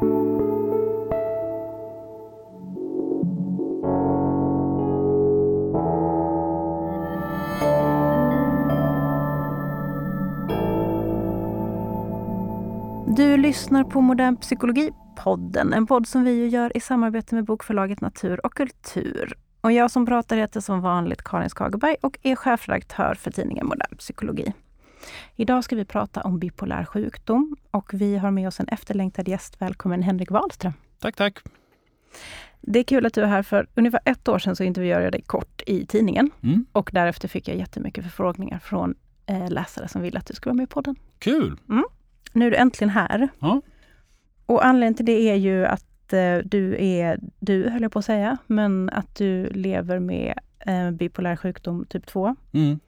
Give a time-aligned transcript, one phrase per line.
[0.00, 0.06] Du
[13.36, 18.54] lyssnar på Modern Psykologi-podden, en podd som vi gör i samarbete med bokförlaget Natur och
[18.54, 19.34] Kultur.
[19.60, 23.96] Och jag som pratar heter som vanligt Karin Skagerberg och är chefredaktör för tidningen Modern
[23.96, 24.52] Psykologi.
[25.36, 29.62] Idag ska vi prata om bipolär sjukdom och vi har med oss en efterlängtad gäst.
[29.62, 30.72] Välkommen Henrik Wahlström.
[30.98, 31.38] Tack, tack.
[32.60, 33.42] Det är kul att du är här.
[33.42, 36.30] För ungefär ett år sedan så intervjuade jag dig kort i tidningen.
[36.42, 36.66] Mm.
[36.72, 38.94] Och därefter fick jag jättemycket förfrågningar från
[39.26, 40.96] eh, läsare som ville att du skulle vara med i podden.
[41.18, 41.56] Kul!
[41.68, 41.84] Mm.
[42.32, 43.28] Nu är du äntligen här.
[43.38, 43.62] Ja.
[44.46, 48.04] Och anledningen till det är ju att eh, du är, du höll jag på att
[48.04, 52.36] säga, men att du lever med eh, bipolär sjukdom typ 2.
[52.52, 52.80] Mm.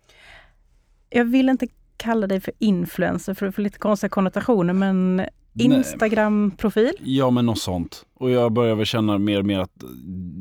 [1.10, 1.66] Jag vill inte
[2.02, 5.22] kalla dig för influencer för att få lite konstiga konnotationer, men
[5.58, 6.92] Instagram-profil?
[7.00, 8.04] Ja, men något sånt.
[8.14, 9.84] Och jag börjar väl känna mer och mer att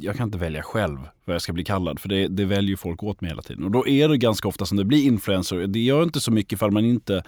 [0.01, 1.99] jag kan inte välja själv vad jag ska bli kallad.
[1.99, 3.63] För det, det väljer folk åt mig hela tiden.
[3.63, 5.67] Och då är det ganska ofta som det blir influencer.
[5.67, 7.23] Det gör inte så mycket för man inte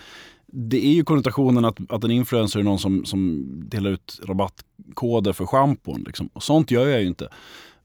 [0.53, 5.33] det är ju konnotationen att, att en influencer är någon som, som delar ut rabattkoder
[5.33, 6.03] för schampon.
[6.07, 6.29] Liksom.
[6.39, 7.27] sånt gör jag ju inte.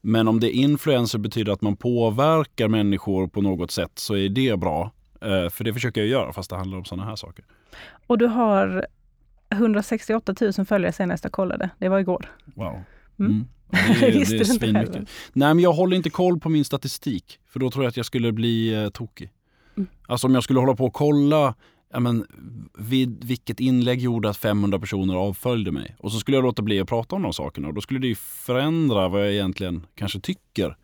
[0.01, 4.29] Men om det är influencer betyder att man påverkar människor på något sätt så är
[4.29, 4.91] det bra.
[5.21, 7.45] Eh, för det försöker jag göra fast det handlar om sådana här saker.
[8.07, 8.87] Och du har
[9.49, 11.69] 168 000 följare senast jag kollade.
[11.77, 12.31] Det var igår.
[12.45, 12.81] Wow.
[13.19, 13.31] Mm.
[13.31, 13.47] Mm.
[13.99, 15.09] Det, det är svinmycket.
[15.33, 17.39] Nej men jag håller inte koll på min statistik.
[17.47, 19.31] För då tror jag att jag skulle bli eh, tokig.
[19.77, 19.87] Mm.
[20.07, 21.55] Alltså om jag skulle hålla på och kolla
[21.93, 22.25] ja, men,
[22.77, 25.95] vid vilket inlägg gjorde att 500 personer avföljde mig?
[25.99, 28.07] Och så skulle jag låta bli att prata om de sakerna och då skulle det
[28.07, 30.77] ju förändra vad jag egentligen kanske tycker.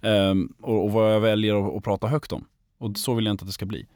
[0.00, 2.44] Um, och, och, vad jag väljer att, att, prata högt om.
[2.78, 3.86] Och så vill jag inte att det ska bli.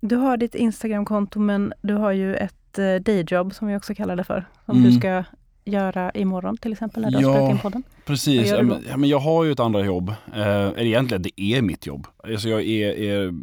[0.00, 4.16] Du har ditt Instagramkonto men du har ju ett uh, dayjob som vi också kallar
[4.16, 4.44] det för.
[4.66, 4.90] Som mm.
[4.90, 5.24] du ska
[5.64, 7.82] göra imorgon till exempel när du ja, har spelat in podden.
[8.04, 10.08] Precis, ja, men, ja, men jag har ju ett andra jobb.
[10.34, 12.06] Eh, eller egentligen det är mitt jobb.
[12.24, 13.34] Alltså jag är, är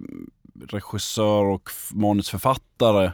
[0.68, 3.12] regissör och manusförfattare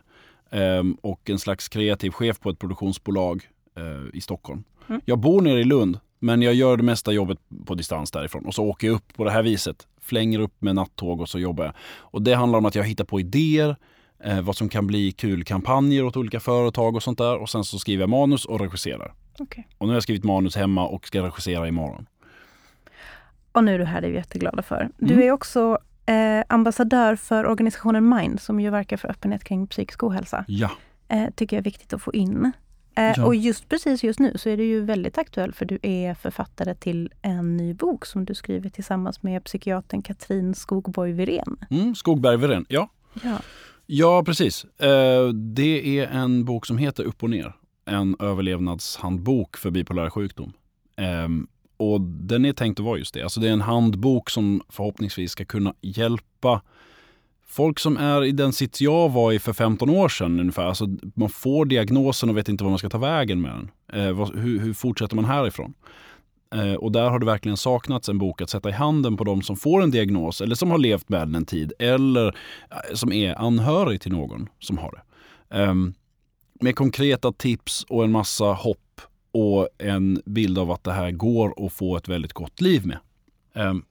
[0.50, 4.64] eh, och en slags kreativ chef på ett produktionsbolag eh, i Stockholm.
[4.88, 5.02] Mm.
[5.06, 8.54] Jag bor nere i Lund men jag gör det mesta jobbet på distans därifrån och
[8.54, 9.88] så åker jag upp på det här viset.
[10.04, 11.74] Flänger upp med nattåg och så jobbar jag.
[12.00, 13.76] Och det handlar om att jag hittar på idéer,
[14.24, 17.38] eh, vad som kan bli kul kampanjer åt olika företag och sånt där.
[17.38, 19.14] Och sen så skriver jag manus och regisserar.
[19.40, 19.64] Okay.
[19.78, 22.06] Och nu har jag skrivit manus hemma och ska regissera imorgon.
[23.52, 24.90] Och nu är du här, det är vi jätteglada för.
[24.98, 25.28] Du mm.
[25.28, 30.46] är också eh, ambassadör för organisationen Mind som ju verkar för öppenhet kring psykisk ohälsa.
[30.48, 30.72] Ja.
[31.08, 32.52] Eh, tycker jag är viktigt att få in.
[32.96, 33.26] Eh, ja.
[33.26, 36.76] Och just precis just nu så är du ju väldigt aktuell för du är författare
[36.76, 41.58] till en ny bok som du skriver tillsammans med psykiatern Katrin Skogborg-Wirén.
[41.70, 42.90] Mm, Skogberg-Wirén, ja.
[43.24, 43.38] ja.
[43.86, 44.66] Ja, precis.
[44.66, 47.54] Eh, det är en bok som heter Upp och ner.
[47.86, 50.54] En överlevnadshandbok för bipolär sjukdom.
[50.98, 53.24] Ehm, och den är tänkt att vara just det.
[53.24, 56.62] Alltså det är en handbok som förhoppningsvis ska kunna hjälpa
[57.54, 60.64] folk som är i den sits jag var i för 15 år sedan ungefär.
[60.64, 63.72] Alltså man får diagnosen och vet inte vad man ska ta vägen med den.
[64.02, 65.74] Eh, vad, hur, hur, fortsätter man härifrån?
[66.56, 69.42] Eh, och där har det verkligen saknats en bok att sätta i handen på de
[69.42, 73.12] som får en diagnos eller som har levt med den en tid eller eh, som
[73.12, 75.62] är anhörig till någon som har det.
[75.62, 75.74] Eh,
[76.62, 81.66] med konkreta tips och en massa hopp och en bild av att det här går
[81.66, 82.98] att få ett väldigt gott liv med.
[83.56, 83.84] Ehm,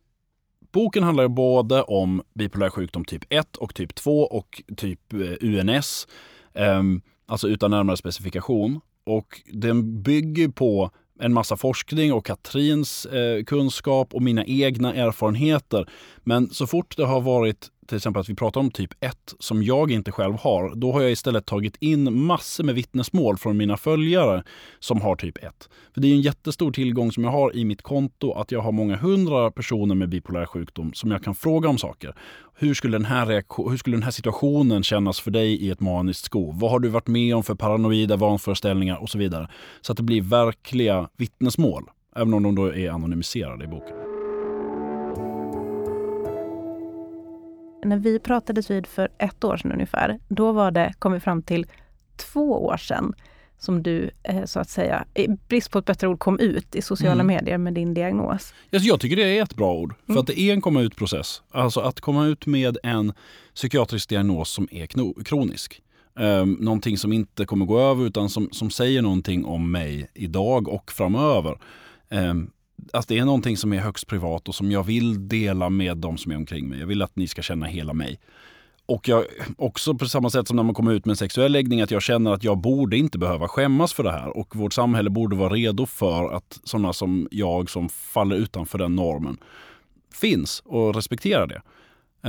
[0.72, 6.06] Boken handlar både om bipolär sjukdom typ 1 och typ 2 och typ eh, UNS,
[6.54, 6.82] eh,
[7.26, 8.80] alltså utan närmare specifikation.
[9.04, 10.90] Och den bygger på
[11.20, 15.88] en massa forskning och Katrins eh, kunskap och mina egna erfarenheter.
[16.24, 19.62] Men så fort det har varit till exempel att vi pratar om typ 1 som
[19.62, 23.76] jag inte själv har, då har jag istället tagit in massor med vittnesmål från mina
[23.76, 24.44] följare
[24.78, 25.68] som har typ 1.
[25.94, 28.72] För det är en jättestor tillgång som jag har i mitt konto att jag har
[28.72, 32.14] många hundra personer med bipolär sjukdom som jag kan fråga om saker.
[32.54, 33.26] Hur skulle den här,
[33.70, 36.58] hur skulle den här situationen kännas för dig i ett maniskt skov?
[36.58, 39.48] Vad har du varit med om för paranoida vanföreställningar och så vidare?
[39.80, 41.84] Så att det blir verkliga vittnesmål,
[42.16, 44.01] även om de då är anonymiserade i boken.
[47.84, 51.42] När vi pratades vid för ett år sedan ungefär, då var det, kom vi fram
[51.42, 51.66] till,
[52.16, 53.14] två år sedan
[53.58, 56.82] som du eh, så att säga, i brist på ett bättre ord, kom ut i
[56.82, 57.26] sociala mm.
[57.26, 58.54] medier med din diagnos.
[58.70, 59.94] Jag tycker det är ett bra ord.
[60.06, 60.20] För mm.
[60.20, 61.42] att det är en komma ut-process.
[61.50, 63.12] Alltså att komma ut med en
[63.54, 64.86] psykiatrisk diagnos som är
[65.24, 65.82] kronisk.
[66.14, 70.68] Um, någonting som inte kommer gå över utan som, som säger någonting om mig idag
[70.68, 71.58] och framöver.
[72.10, 72.50] Um,
[72.92, 76.18] Alltså det är någonting som är högst privat och som jag vill dela med de
[76.18, 76.80] som är omkring mig.
[76.80, 78.20] Jag vill att ni ska känna hela mig.
[78.86, 79.24] och jag,
[79.56, 82.02] också på samma sätt som när man kommer ut med en sexuell läggning, att jag
[82.02, 84.36] känner att jag borde inte behöva skämmas för det här.
[84.36, 88.96] Och vårt samhälle borde vara redo för att sådana som jag som faller utanför den
[88.96, 89.36] normen
[90.14, 91.62] finns och respekterar det.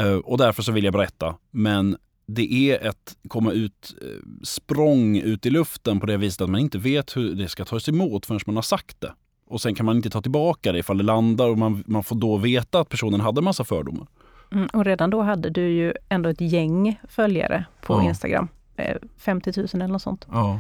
[0.02, 1.36] Eh, och därför så vill jag berätta.
[1.52, 6.78] Men det är ett komma-ut-språng eh, ut i luften på det viset att man inte
[6.78, 9.14] vet hur det ska tas emot förrän man har sagt det.
[9.54, 12.16] Och sen kan man inte ta tillbaka det ifall det landar och man, man får
[12.16, 14.08] då veta att personen hade massa fördomar.
[14.52, 18.04] Mm, och redan då hade du ju ändå ett gäng följare på ja.
[18.04, 18.48] Instagram.
[19.18, 20.28] 50 000 eller något sånt.
[20.32, 20.60] Ja.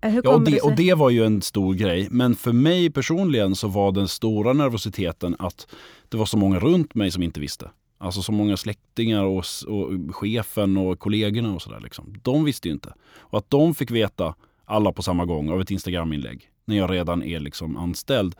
[0.00, 2.08] Eh, ja, och det, och det var ju en stor grej.
[2.10, 5.66] Men för mig personligen så var den stora nervositeten att
[6.08, 7.70] det var så många runt mig som inte visste.
[7.98, 11.80] Alltså så många släktingar och, och chefen och kollegorna och sådär.
[11.80, 12.14] Liksom.
[12.22, 12.94] De visste ju inte.
[13.16, 17.22] Och att de fick veta alla på samma gång av ett Instagram-inlägg när jag redan
[17.22, 18.34] är liksom anställd.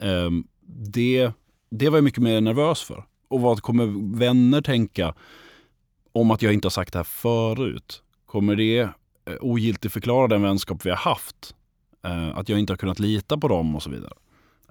[0.00, 0.30] Eh,
[0.66, 1.30] det,
[1.70, 3.04] det var jag mycket mer nervös för.
[3.28, 5.14] Och vad kommer vänner tänka
[6.12, 8.02] om att jag inte har sagt det här förut?
[8.26, 8.88] Kommer det eh,
[9.40, 11.54] ogiltigförklara den vänskap vi har haft?
[12.04, 14.12] Eh, att jag inte har kunnat lita på dem och så vidare.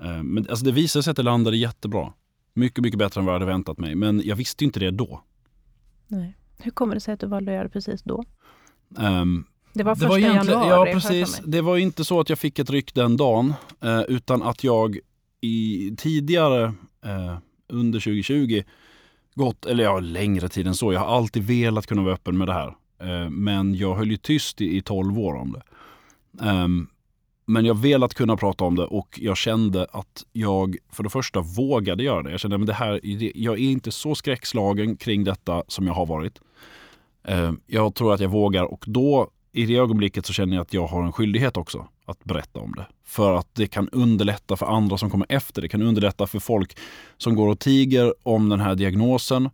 [0.01, 2.13] Eh, men alltså det visade sig att det landade jättebra.
[2.53, 3.95] Mycket, mycket bättre än vad jag hade väntat mig.
[3.95, 5.23] Men jag visste inte det då.
[6.07, 6.37] Nej.
[6.57, 8.23] Hur kommer det sig att du valde att göra det precis då?
[8.97, 10.69] Um, det var första det var januari?
[10.69, 11.41] Ja, precis.
[11.45, 13.53] Det var inte så att jag fick ett ryck den dagen.
[13.81, 14.99] Eh, utan att jag
[15.41, 16.63] i tidigare
[17.05, 17.37] eh,
[17.69, 18.63] under 2020
[19.35, 20.93] gått, eller ja, längre tid än så.
[20.93, 22.75] Jag har alltid velat kunna vara öppen med det här.
[22.99, 25.61] Eh, men jag höll ju tyst i, i 12 år om det.
[26.49, 26.87] Um,
[27.45, 31.41] men jag velat kunna prata om det och jag kände att jag för det första
[31.41, 32.31] vågade göra det.
[32.31, 32.99] Jag kände att
[33.35, 36.39] jag är inte så skräckslagen kring detta som jag har varit.
[37.29, 40.73] Uh, jag tror att jag vågar och då i det ögonblicket så känner jag att
[40.73, 42.87] jag har en skyldighet också att berätta om det.
[43.03, 45.61] För att det kan underlätta för andra som kommer efter.
[45.61, 46.77] Det kan underlätta för folk
[47.17, 49.49] som går och tiger om den här diagnosen.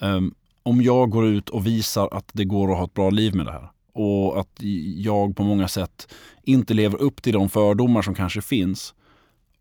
[0.00, 3.34] Um, om jag går ut och visar att det går att ha ett bra liv
[3.34, 4.56] med det här och att
[4.96, 8.94] jag på många sätt inte lever upp till de fördomar som kanske finns.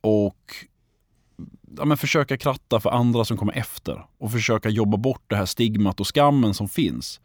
[0.01, 0.55] Och
[1.77, 5.45] ja, men försöka kratta för andra som kommer efter och försöka jobba bort det här
[5.45, 7.21] stigmat och skammen som finns.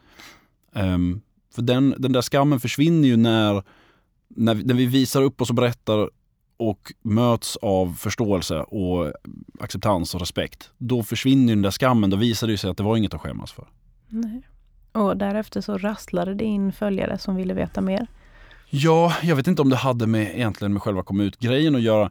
[0.72, 1.20] Um,
[1.54, 3.62] för den, den där skammen försvinner ju när,
[4.28, 6.10] när, när vi visar upp oss och berättar
[6.56, 9.12] och möts av förståelse och
[9.60, 10.70] acceptans och respekt.
[10.78, 12.10] Då försvinner den där skammen.
[12.10, 13.66] Då visar det sig att det var inget att skämmas för.
[14.08, 14.42] Nej.
[14.92, 18.06] Och därefter så rasslade det in följare som ville veta mer.
[18.70, 22.10] Ja, jag vet inte om det hade med, egentligen med själva kom ut-grejen att göra.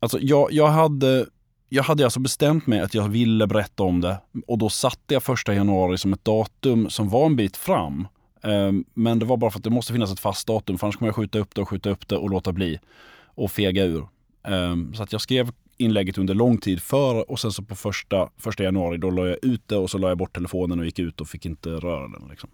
[0.00, 1.26] Alltså, jag, jag, hade,
[1.68, 5.22] jag hade alltså bestämt mig att jag ville berätta om det och då satte jag
[5.22, 8.08] första januari som ett datum som var en bit fram.
[8.42, 10.96] Ehm, men det var bara för att det måste finnas ett fast datum för annars
[10.96, 12.78] kommer jag skjuta upp det och skjuta upp det och låta bli
[13.24, 14.08] och fega ur.
[14.42, 18.28] Ehm, så att jag skrev inlägget under lång tid för och sen så på första,
[18.36, 20.98] första januari då la jag ut det och så la jag bort telefonen och gick
[20.98, 22.28] ut och fick inte röra den.
[22.30, 22.50] Liksom.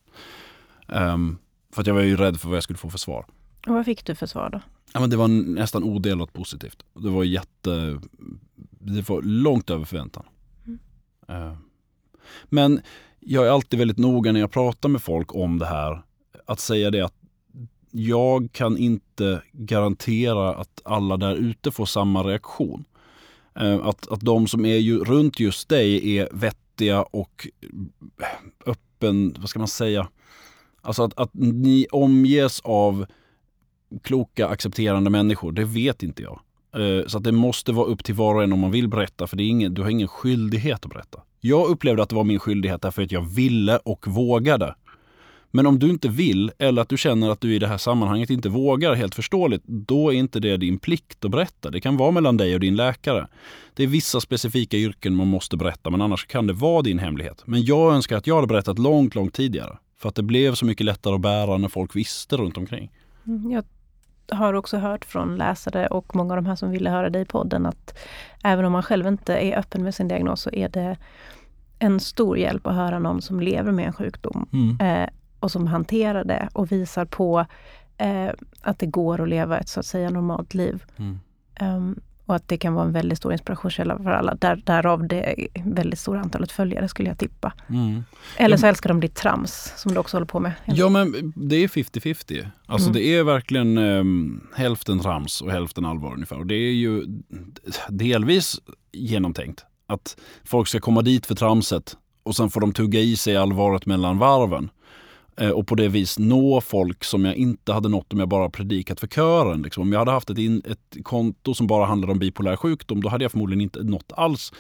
[0.87, 1.39] Um,
[1.73, 3.27] för att jag var ju rädd för vad jag skulle få för svar.
[3.67, 4.61] Och vad fick du för svar då?
[4.93, 6.83] Ja, men det var nästan odelat positivt.
[6.95, 8.01] Det var jätte...
[8.81, 10.25] Det var långt över förväntan.
[10.67, 11.57] Mm.
[12.45, 12.81] Men
[13.21, 16.03] jag är alltid väldigt noga när jag pratar med folk om det här.
[16.47, 17.15] Att säga det att
[17.91, 22.85] jag kan inte garantera att alla där ute får samma reaktion.
[23.61, 28.27] Eh, att, att de som är ju runt just dig är vettiga och eh,
[28.67, 30.09] öppen, vad ska man säga?
[30.83, 33.07] Alltså att, att ni omges av
[34.03, 36.41] kloka, accepterande människor, det vet inte jag.
[36.75, 39.27] Eh, så att det måste vara upp till var och en om man vill berätta,
[39.27, 41.23] för det är ingen, du har ingen skyldighet att berätta.
[41.41, 44.75] Jag upplevde att det var min skyldighet därför att jag ville och vågade.
[45.51, 48.31] Men om du inte vill eller att du känner att du i det här sammanhanget
[48.31, 51.71] inte vågar, helt förståeligt, då är inte det din plikt att berätta.
[51.71, 53.29] Det kan vara mellan dig och din läkare.
[53.75, 57.43] Det är vissa specifika yrken man måste berätta, men annars kan det vara din hemlighet.
[57.47, 59.79] Men jag önskar att jag hade berättat långt, långt tidigare.
[59.99, 62.91] För att det blev så mycket lättare att bära när folk visste runt omkring.
[63.27, 63.65] Mm, jag
[64.31, 67.25] har också hört från läsare och många av de här som ville höra dig i
[67.25, 67.99] podden att
[68.45, 70.97] även om man själv inte är öppen med sin diagnos så är det
[71.79, 74.49] en stor hjälp att höra någon som lever med en sjukdom.
[74.53, 75.03] Mm.
[75.03, 75.09] Eh,
[75.41, 77.47] och som hanterar det och visar på
[77.97, 78.31] eh,
[78.61, 80.85] att det går att leva ett så att säga normalt liv.
[80.97, 81.19] Mm.
[81.61, 84.35] Um, och att det kan vara en väldigt stor inspirationskälla för alla.
[84.35, 87.53] Där, därav det väldigt stora antalet följare skulle jag tippa.
[87.69, 88.05] Mm.
[88.37, 90.53] Eller så älskar de ditt trams som du också håller på med.
[90.65, 92.47] Ja men det är 50-50.
[92.67, 92.93] Alltså mm.
[92.93, 96.39] det är verkligen um, hälften trams och hälften allvar ungefär.
[96.39, 97.05] Och det är ju
[97.89, 98.61] delvis
[98.93, 99.65] genomtänkt.
[99.87, 103.87] Att folk ska komma dit för tramset och sen får de tugga i sig allvaret
[103.87, 104.71] mellan varven.
[105.41, 108.51] Eh, och på det vis nå folk som jag inte hade nått om jag bara
[108.51, 109.63] predikat för kören.
[109.63, 109.83] Liksom.
[109.83, 113.09] Om jag hade haft ett, in, ett konto som bara handlade om bipolär sjukdom, då
[113.09, 114.53] hade jag förmodligen inte nått alls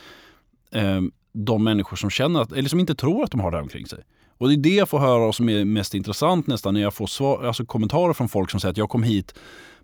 [0.73, 1.01] eh,
[1.33, 4.05] de människor som känner att, eller som inte tror att de har det omkring sig.
[4.39, 7.07] Och det är det jag får höra som är mest intressant nästan när jag får
[7.07, 9.35] svar, alltså kommentarer från folk som säger att jag kom hit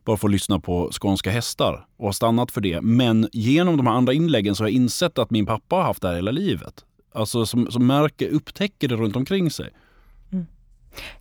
[0.05, 2.81] bara för att lyssna på skånska hästar och har stannat för det.
[2.81, 6.03] Men genom de här andra inläggen så har jag insett att min pappa har haft
[6.03, 6.85] det här hela livet.
[7.15, 9.71] Alltså som, som märker, upptäcker det runt omkring sig.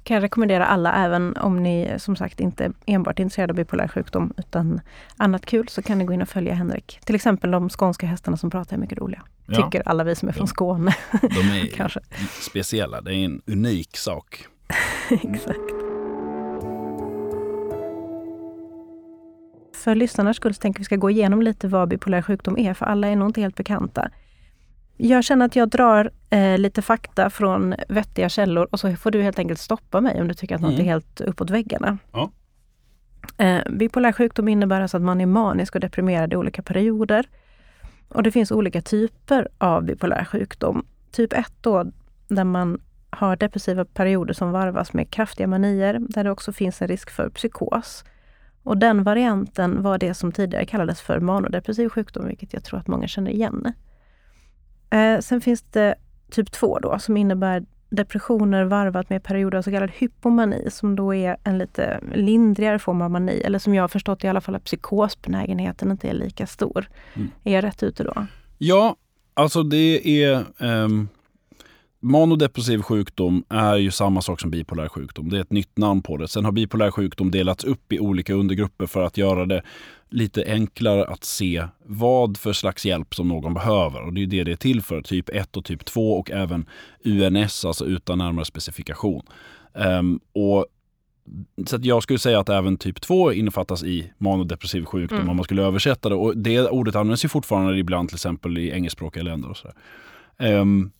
[0.04, 3.88] Kan jag rekommendera alla, även om ni som sagt inte enbart är intresserade av bipolär
[3.88, 4.82] sjukdom utan
[5.18, 7.00] annat kul, så kan ni gå in och följa Henrik.
[7.06, 9.22] Till exempel de skånska hästarna som pratar är mycket roliga.
[9.46, 9.56] Ja.
[9.56, 10.96] Tycker alla vi som är från Skåne.
[11.22, 12.00] De är Kanske.
[12.42, 14.46] speciella, det är en unik sak.
[15.10, 15.60] Exakt.
[19.84, 22.86] För lyssnarnas skull så tänker vi ska gå igenom lite vad bipolär sjukdom är, för
[22.86, 24.10] alla är nog inte helt bekanta.
[24.98, 29.22] Jag känner att jag drar eh, lite fakta från vettiga källor och så får du
[29.22, 30.82] helt enkelt stoppa mig om du tycker att något mm.
[30.82, 31.98] är helt uppåt väggarna.
[32.12, 32.32] Ja.
[33.38, 37.28] Eh, bipolär sjukdom innebär alltså att man är manisk och deprimerad i olika perioder.
[38.08, 40.86] Och det finns olika typer av bipolär sjukdom.
[41.12, 41.86] Typ 1 då,
[42.28, 46.88] där man har depressiva perioder som varvas med kraftiga manier, där det också finns en
[46.88, 48.04] risk för psykos.
[48.64, 52.88] Och den varianten var det som tidigare kallades för manodepressiv sjukdom, vilket jag tror att
[52.88, 53.74] många känner igen.
[54.94, 55.96] Eh, sen finns det
[56.32, 61.14] typ 2 då, som innebär depressioner varvat med perioder av så kallad hypomani, som då
[61.14, 64.56] är en lite lindrigare form av mani, eller som jag har förstått i alla fall
[64.56, 66.90] att psykosbenägenheten inte är lika stor.
[67.14, 67.32] Mm.
[67.44, 68.26] Är jag rätt ute då?
[68.58, 68.96] Ja,
[69.34, 71.10] alltså det är um
[72.04, 75.30] Manodepressiv sjukdom är ju samma sak som bipolär sjukdom.
[75.30, 76.28] Det är ett nytt namn på det.
[76.28, 79.64] Sen har bipolär sjukdom delats upp i olika undergrupper för att göra det
[80.14, 84.02] lite enklare att se vad för slags hjälp som någon behöver.
[84.02, 85.02] Och det är det det är till för.
[85.02, 86.66] Typ 1 och typ 2 och även
[87.04, 89.22] UNS, alltså utan närmare specifikation.
[89.74, 90.66] Um, och
[91.66, 95.30] så jag skulle säga att även typ 2 innefattas i manodepressiv sjukdom mm.
[95.30, 96.16] om man skulle översätta det.
[96.16, 99.50] Och det ordet används ju fortfarande ibland till exempel i engelskspråkiga länder.
[99.50, 99.68] Och så
[100.38, 100.92] um,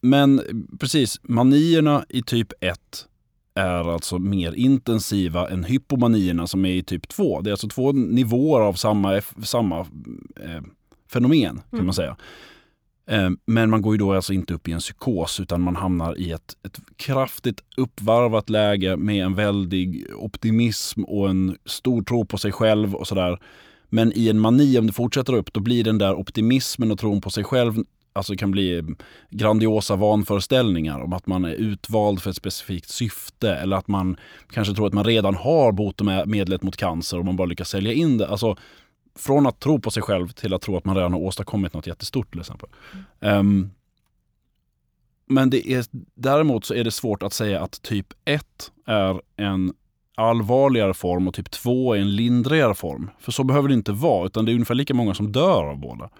[0.00, 0.42] men
[0.80, 2.78] precis, manierna i typ 1
[3.54, 7.40] är alltså mer intensiva än hypomanierna som är i typ 2.
[7.40, 10.62] Det är alltså två nivåer av samma, samma eh,
[11.12, 11.86] fenomen kan mm.
[11.86, 12.16] man säga.
[13.06, 16.18] Eh, men man går ju då alltså inte upp i en psykos utan man hamnar
[16.18, 22.38] i ett, ett kraftigt uppvarvat läge med en väldig optimism och en stor tro på
[22.38, 23.38] sig själv och sådär.
[23.88, 27.20] Men i en mani, om det fortsätter upp, då blir den där optimismen och tron
[27.20, 28.82] på sig själv alltså kan bli
[29.30, 34.16] grandiosa vanföreställningar om att man är utvald för ett specifikt syfte eller att man
[34.50, 38.18] kanske tror att man redan har botemedlet mot cancer och man bara lyckas sälja in
[38.18, 38.28] det.
[38.28, 38.56] Alltså,
[39.18, 41.86] från att tro på sig själv till att tro att man redan har åstadkommit något
[41.86, 42.68] jättestort till exempel.
[43.20, 43.38] Mm.
[43.38, 43.70] Um,
[45.26, 49.72] men det är, däremot så är det svårt att säga att typ 1 är en
[50.14, 53.10] allvarligare form och typ 2 är en lindrigare form.
[53.18, 55.78] För så behöver det inte vara, utan det är ungefär lika många som dör av
[55.78, 56.10] båda.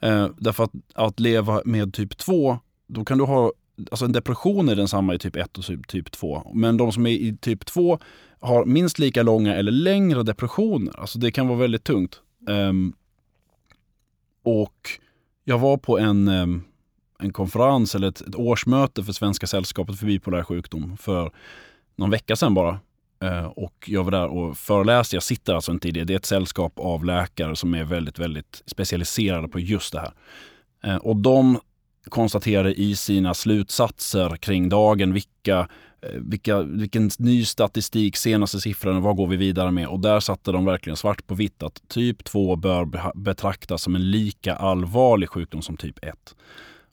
[0.00, 3.52] Eh, därför att, att leva med typ 2, då kan du ha
[3.90, 6.50] Alltså en depression är densamma i typ 1 och typ, typ 2.
[6.54, 7.98] Men de som är i typ 2
[8.40, 11.00] har minst lika långa eller längre depressioner.
[11.00, 12.20] Alltså det kan vara väldigt tungt.
[12.48, 12.94] Um,
[14.42, 14.90] och
[15.44, 16.64] jag var på en, um,
[17.18, 21.32] en konferens eller ett, ett, årsmöte för Svenska sällskapet för bipolär sjukdom för
[21.96, 22.80] någon vecka sedan bara.
[23.20, 25.16] Eh, och jag var där och föreläste.
[25.16, 26.04] Jag sitter alltså inte i det.
[26.04, 30.12] Det är ett sällskap av läkare som är väldigt, väldigt specialiserade på just det här.
[30.84, 31.60] Eh, och de
[32.08, 35.58] konstaterade i sina slutsatser kring dagen vilka,
[36.02, 39.88] eh, vilka, vilken ny statistik, senaste siffrorna, vad går vi vidare med?
[39.88, 44.10] Och där satte de verkligen svart på vitt att typ 2 bör betraktas som en
[44.10, 46.34] lika allvarlig sjukdom som typ 1.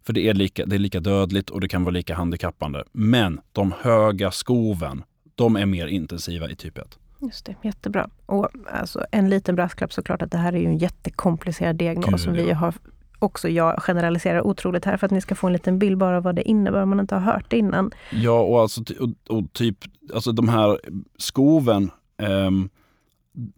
[0.05, 2.83] För det är, lika, det är lika dödligt och det kan vara lika handikappande.
[2.91, 5.03] Men de höga skoven
[5.35, 6.99] de är mer intensiva i typ 1.
[7.19, 8.09] Just det, jättebra.
[8.25, 12.19] Och alltså, en liten brasklapp såklart att det här är ju en jättekomplicerad diagnos Gud,
[12.19, 12.55] som vi ja.
[12.55, 12.73] har
[13.19, 16.35] också jag generaliserar otroligt här för att ni ska få en liten bild bara vad
[16.35, 17.91] det innebär om man inte har hört det innan.
[18.11, 19.77] Ja, och, alltså, och, och typ
[20.13, 20.79] alltså de här
[21.17, 22.69] skoven um,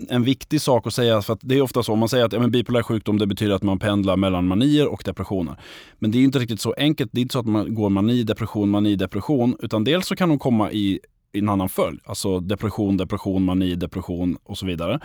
[0.10, 2.34] en viktig sak att säga, för att det är ofta så, om man säger att
[2.34, 5.56] ja, men bipolär sjukdom det betyder att man pendlar mellan manier och depressioner.
[6.00, 7.12] Men det är inte riktigt så enkelt.
[7.14, 9.58] Det är inte så att man går mani, depression, mani, depression.
[9.60, 11.00] Utan dels så kan de komma i
[11.36, 12.00] i en annan följd.
[12.06, 15.00] Alltså depression, depression, mani, depression och så vidare.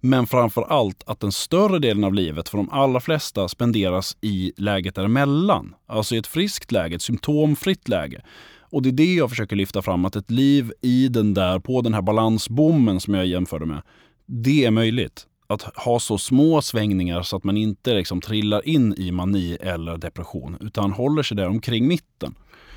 [0.00, 4.52] Men framför allt att den större delen av livet för de allra flesta spenderas i
[4.56, 5.74] läget däremellan.
[5.86, 8.22] Alltså i ett friskt läge, ett symptomfritt läge.
[8.60, 11.80] Och det är det jag försöker lyfta fram, att ett liv i den där, på
[11.80, 13.82] den här balansbommen som jag jämförde med,
[14.26, 15.26] det är möjligt.
[15.46, 19.98] Att ha så små svängningar så att man inte liksom trillar in i mani eller
[19.98, 22.34] depression, utan håller sig där omkring mitten.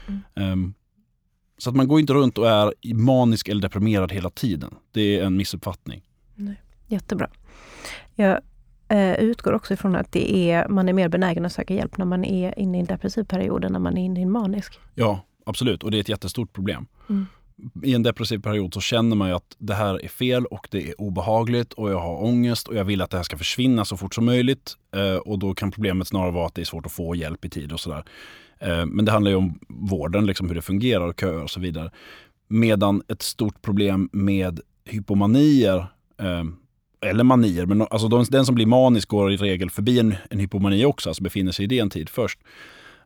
[0.07, 0.51] Mm.
[0.51, 0.73] Um,
[1.57, 4.75] så att man går inte runt och är manisk eller deprimerad hela tiden.
[4.91, 6.03] Det är en missuppfattning.
[6.35, 6.61] Nej.
[6.87, 7.29] Jättebra.
[8.15, 8.39] Jag
[8.87, 12.05] eh, utgår också ifrån att det är, man är mer benägen att söka hjälp när
[12.05, 14.79] man är inne i en depressiv period än när man är inne i en manisk.
[14.95, 15.83] Ja, absolut.
[15.83, 16.87] Och det är ett jättestort problem.
[17.09, 17.25] Mm.
[17.83, 20.89] I en depressiv period så känner man ju att det här är fel och det
[20.89, 23.97] är obehagligt och jag har ångest och jag vill att det här ska försvinna så
[23.97, 24.73] fort som möjligt.
[24.95, 27.49] Eh, och då kan problemet snarare vara att det är svårt att få hjälp i
[27.49, 28.03] tid och sådär.
[28.59, 31.59] Eh, men det handlar ju om vården, liksom hur det fungerar och köer och så
[31.59, 31.91] vidare.
[32.47, 35.77] Medan ett stort problem med hypomanier
[36.19, 36.43] eh,
[37.01, 40.39] eller manier, men alltså de, den som blir manisk går i regel förbi en, en
[40.39, 42.39] hypomani också, alltså befinner sig i det en tid först.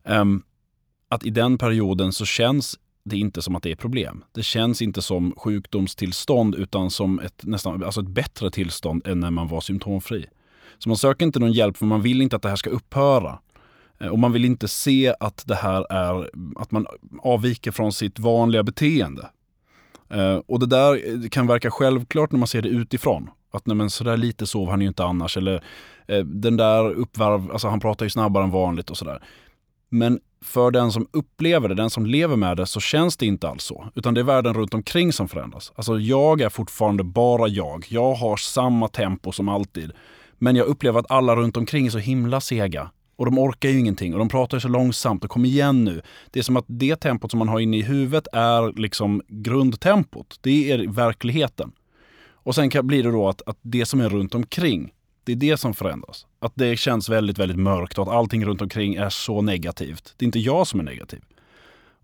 [0.04, 0.44] Ehm,
[1.10, 4.24] att i den perioden så känns det inte som att det är ett problem.
[4.32, 9.32] Det känns inte som sjukdomstillstånd utan som ett, nästan, alltså ett bättre tillstånd än när
[9.32, 10.26] man var symptomfri.
[10.78, 13.40] Så man söker inte någon hjälp för man vill inte att det här ska upphöra.
[14.02, 16.88] Eh, och man vill inte se att det här är att man
[17.22, 19.30] avviker från sitt vanliga beteende.
[20.10, 23.30] Eh, och det där eh, kan verka självklart när man ser det utifrån.
[23.54, 25.38] Att nej men sådär lite sov han ju inte annars.
[25.38, 25.64] Eller
[26.24, 29.24] den där uppvarv, alltså han pratar ju snabbare än vanligt och sådär.
[29.90, 33.50] Men för den som upplever det, den som lever med det, så känns det inte
[33.50, 33.88] alls så.
[33.96, 35.72] Utan det är världen runt omkring som förändras.
[35.76, 37.86] Alltså jag är fortfarande bara jag.
[37.90, 39.92] Jag har samma tempo som alltid.
[40.38, 42.92] Men jag upplever att alla runt omkring är så himla sega.
[43.22, 46.02] Och de orkar ju ingenting och de pratar så långsamt och kom igen nu.
[46.32, 50.40] Det är som att det tempot som man har inne i huvudet är liksom grundtempot.
[50.42, 51.72] Det är verkligheten.
[52.34, 55.36] Och sen kan, blir det då att, att det som är runt omkring, det är
[55.36, 56.26] det som förändras.
[56.40, 60.14] Att det känns väldigt, väldigt mörkt och att allting runt omkring är så negativt.
[60.18, 61.22] Det är inte jag som är negativ.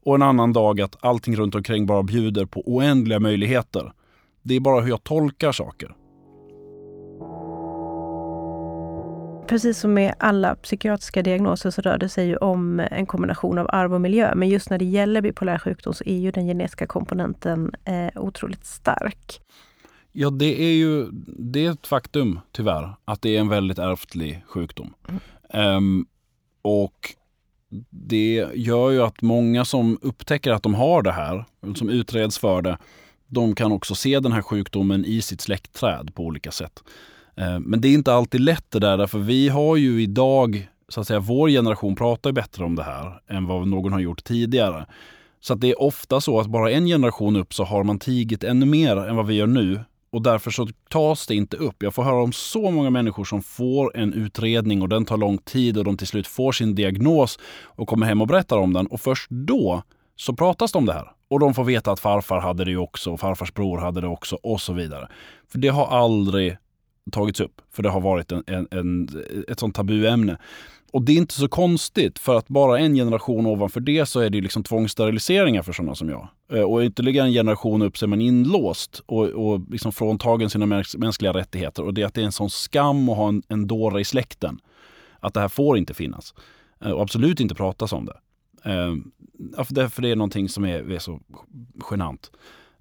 [0.04, 3.92] Och en annan dag att allting runt omkring bara bjuder på oändliga möjligheter.
[4.42, 5.96] Det är bara hur jag tolkar saker.
[9.48, 13.68] Precis som med alla psykiatriska diagnoser så rör det sig ju om en kombination av
[13.70, 14.36] arv och miljö.
[14.36, 18.66] Men just när det gäller bipolär sjukdom så är ju den genetiska komponenten eh, otroligt
[18.66, 19.42] stark.
[20.12, 21.08] Ja, det är ju
[21.40, 24.94] det är ett faktum tyvärr att det är en väldigt ärftlig sjukdom.
[25.08, 25.76] Mm.
[25.78, 26.06] Um,
[26.62, 27.16] och
[27.90, 32.62] det gör ju att många som upptäcker att de har det här, som utreds för
[32.62, 32.78] det,
[33.28, 36.84] de kan också se den här sjukdomen i sitt släktträd på olika sätt.
[37.38, 41.02] Eh, men det är inte alltid lätt det där, därför vi har ju idag, så
[41.02, 44.86] att säga, vår generation pratar bättre om det här än vad någon har gjort tidigare.
[45.40, 48.44] Så att det är ofta så att bara en generation upp så har man tigit
[48.44, 51.84] ännu mer än vad vi gör nu och därför så tas det inte upp.
[51.84, 55.38] Jag får höra om så många människor som får en utredning och den tar lång
[55.38, 58.88] tid och de till slut får sin diagnos och kommer hem och berättar om den.
[58.88, 59.84] Och först då
[60.16, 61.12] så pratas det om det här.
[61.30, 64.36] Och de får veta att farfar hade det också, och farfars bror hade det också
[64.44, 65.08] och så vidare.
[65.52, 66.58] För det har aldrig
[67.12, 69.10] tagits upp, för det har varit en, en, en
[69.48, 70.38] ett sånt tabuämne.
[70.92, 74.30] Och det är inte så konstigt, för att bara en generation ovanför det så är
[74.30, 76.28] det liksom tvångssteriliseringar för sådana som jag.
[76.52, 80.66] Eh, och ytterligare en generation upp så är man inlåst och, och liksom fråntagen sina
[80.98, 81.84] mänskliga rättigheter.
[81.84, 84.06] Och det är att det är en sån skam att ha en, en dåre i
[84.06, 84.60] släkten.
[85.20, 86.34] Att det här får inte finnas.
[86.82, 88.18] Eh, och absolut inte pratas om det.
[88.64, 88.96] Eh,
[89.90, 91.20] för det är någonting som är, är så
[91.92, 92.32] genant.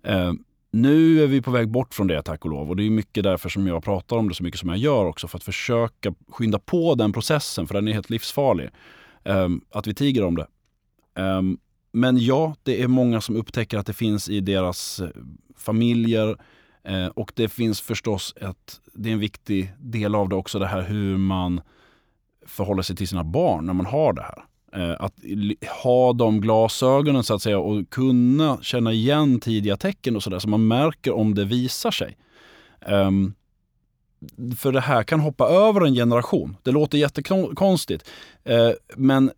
[0.03, 0.33] Eh,
[0.77, 3.25] nu är vi på väg bort från det tack och lov och det är mycket
[3.25, 6.15] därför som jag pratar om det så mycket som jag gör också för att försöka
[6.29, 8.71] skynda på den processen för den är helt livsfarlig.
[9.25, 10.47] Um, att vi tiger om det.
[11.23, 11.59] Um,
[11.93, 15.09] men ja, det är många som upptäcker att det finns i deras eh,
[15.57, 16.37] familjer
[16.91, 20.67] uh, och det finns förstås ett, det är en viktig del av det också det
[20.67, 21.61] här hur man
[22.47, 24.45] förhåller sig till sina barn när man har det här.
[24.77, 25.15] Eh, att
[25.83, 30.49] ha de glasögonen så att säga och kunna känna igen tidiga tecken och sådär så
[30.49, 32.17] man märker om det visar sig.
[32.87, 33.35] Um,
[34.57, 36.57] för det här kan hoppa över en generation.
[36.63, 38.11] Det låter jättekonstigt.
[38.51, 39.31] Uh, men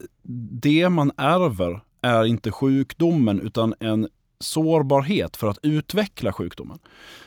[0.62, 4.08] det man ärver är inte sjukdomen utan en
[4.40, 6.78] sårbarhet för att utveckla sjukdomen.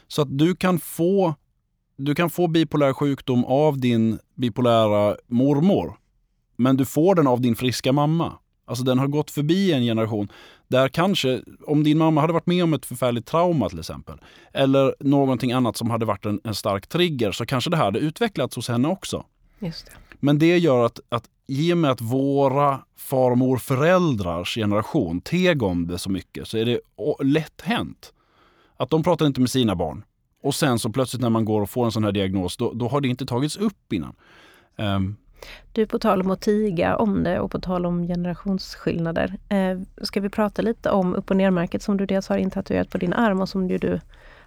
[0.07, 1.35] Så att du kan få
[1.97, 6.00] du kan få bipolär sjukdom av din bipolära mormor
[6.55, 8.33] men du får den av din friska mamma.
[8.65, 10.31] Alltså den har gått förbi en generation
[10.67, 14.17] där kanske, om din mamma hade varit med om ett förfärligt trauma till exempel,
[14.53, 17.99] eller någonting annat som hade varit en, en stark trigger, så kanske det här hade
[17.99, 19.25] utvecklats hos henne också.
[19.59, 19.91] Just det.
[20.19, 25.63] Men det gör att, att i och med att våra far och morföräldrars generation teg
[25.63, 26.79] om det så mycket, så är det
[27.23, 28.13] lätt hänt.
[28.77, 30.03] Att de pratar inte med sina barn.
[30.43, 32.87] Och sen så plötsligt när man går och får en sån här diagnos, då, då
[32.87, 34.15] har det inte tagits upp innan.
[34.77, 35.15] Um,
[35.71, 39.37] du, på tal om att tiga om det och på tal om generationsskillnader.
[39.49, 42.97] Eh, ska vi prata lite om upp och nermärket som du dels har intatuerat på
[42.97, 43.99] din arm och som du, du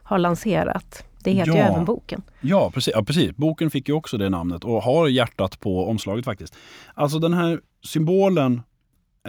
[0.03, 1.05] har lanserat.
[1.25, 1.57] Det heter ja.
[1.57, 2.23] ju även boken.
[2.41, 3.37] Ja precis, ja, precis.
[3.37, 6.57] Boken fick ju också det namnet och har hjärtat på omslaget faktiskt.
[6.95, 8.63] Alltså den här symbolen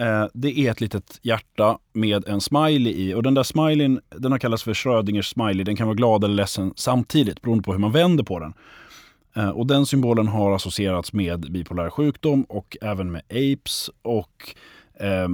[0.00, 3.14] eh, det är ett litet hjärta med en smiley i.
[3.14, 5.64] Och den där smileyn, den har kallats för Schrödingers smiley.
[5.64, 8.54] Den kan vara glad eller ledsen samtidigt beroende på hur man vänder på den.
[9.36, 13.90] Eh, och den symbolen har associerats med bipolär sjukdom och även med apes.
[14.02, 14.54] Och
[15.00, 15.28] eh,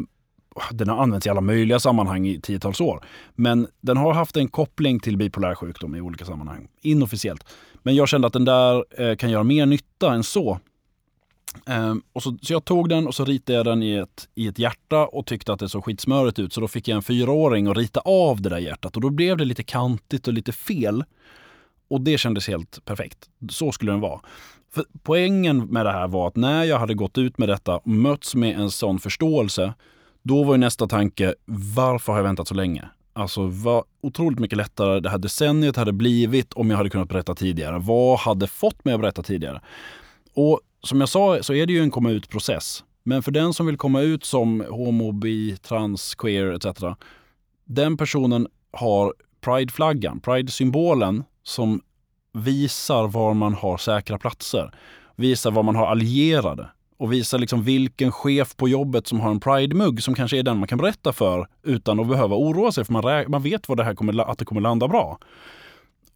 [0.71, 3.05] den har använts i alla möjliga sammanhang i tiotals år.
[3.35, 7.45] Men den har haft en koppling till bipolär sjukdom i olika sammanhang, inofficiellt.
[7.83, 10.59] Men jag kände att den där eh, kan göra mer nytta än så.
[11.67, 14.49] Eh, och så, så jag tog den och så ritade jag den i ett, i
[14.49, 16.53] ett hjärta och tyckte att det såg skitsmörigt ut.
[16.53, 19.37] Så då fick jag en fyraåring att rita av det där hjärtat och då blev
[19.37, 21.05] det lite kantigt och lite fel.
[21.93, 23.19] Och det kändes helt perfekt.
[23.51, 24.21] Så skulle den vara.
[24.75, 27.89] För poängen med det här var att när jag hade gått ut med detta och
[27.89, 29.75] mötts med en sån förståelse,
[30.23, 31.35] då var ju nästa tanke,
[31.77, 32.89] varför har jag väntat så länge?
[33.13, 37.35] Alltså vad otroligt mycket lättare det här decenniet hade blivit om jag hade kunnat berätta
[37.35, 37.79] tidigare.
[37.79, 39.61] Vad hade fått mig att berätta tidigare?
[40.35, 42.85] Och som jag sa så är det ju en komma ut-process.
[43.03, 46.83] Men för den som vill komma ut som homo, bi, trans, queer etc.
[47.65, 51.81] Den personen har Pride-flaggan, Pride-symbolen som
[52.33, 54.75] visar var man har säkra platser.
[55.17, 59.41] Visar var man har allierade och visar liksom vilken chef på jobbet som har en
[59.41, 62.93] Pride-mugg som kanske är den man kan berätta för utan att behöva oroa sig för
[62.93, 65.19] man, man vet vad det här kommer, att det kommer landa bra.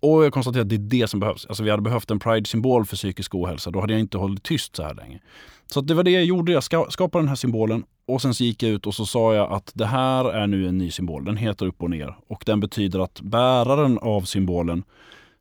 [0.00, 1.46] Och jag konstaterar att det är det som behövs.
[1.46, 3.70] Alltså vi hade behövt en Pride-symbol för psykisk ohälsa.
[3.70, 5.20] Då hade jag inte hållit tyst så här länge.
[5.66, 6.52] Så det var det jag gjorde.
[6.52, 9.52] Jag skapade den här symbolen och sen så gick jag ut och så sa jag
[9.52, 11.24] att det här är nu en ny symbol.
[11.24, 14.84] Den heter upp och ner och den betyder att bäraren av symbolen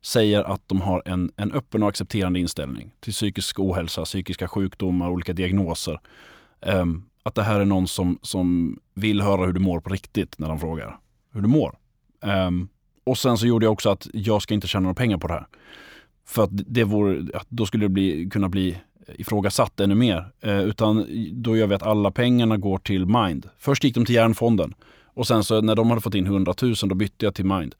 [0.02, 5.10] säger att de har en, en öppen och accepterande inställning till psykisk ohälsa, psykiska sjukdomar,
[5.10, 6.00] olika diagnoser.
[6.60, 10.38] Um, att det här är någon som, som vill höra hur du mår på riktigt
[10.38, 10.98] när de frågar
[11.32, 11.76] hur du mår.
[12.20, 12.68] Um,
[13.04, 15.34] och sen så gjorde jag också att jag ska inte tjäna några pengar på det
[15.34, 15.46] här.
[16.26, 18.78] För att det vore, då skulle det bli, kunna bli
[19.14, 20.32] ifrågasatt ännu mer.
[20.40, 23.48] Eh, utan då gör vi att alla pengarna går till Mind.
[23.58, 26.74] Först gick de till Järnfonden och sen så när de hade fått in 100 000
[26.74, 27.74] då bytte jag till Mind.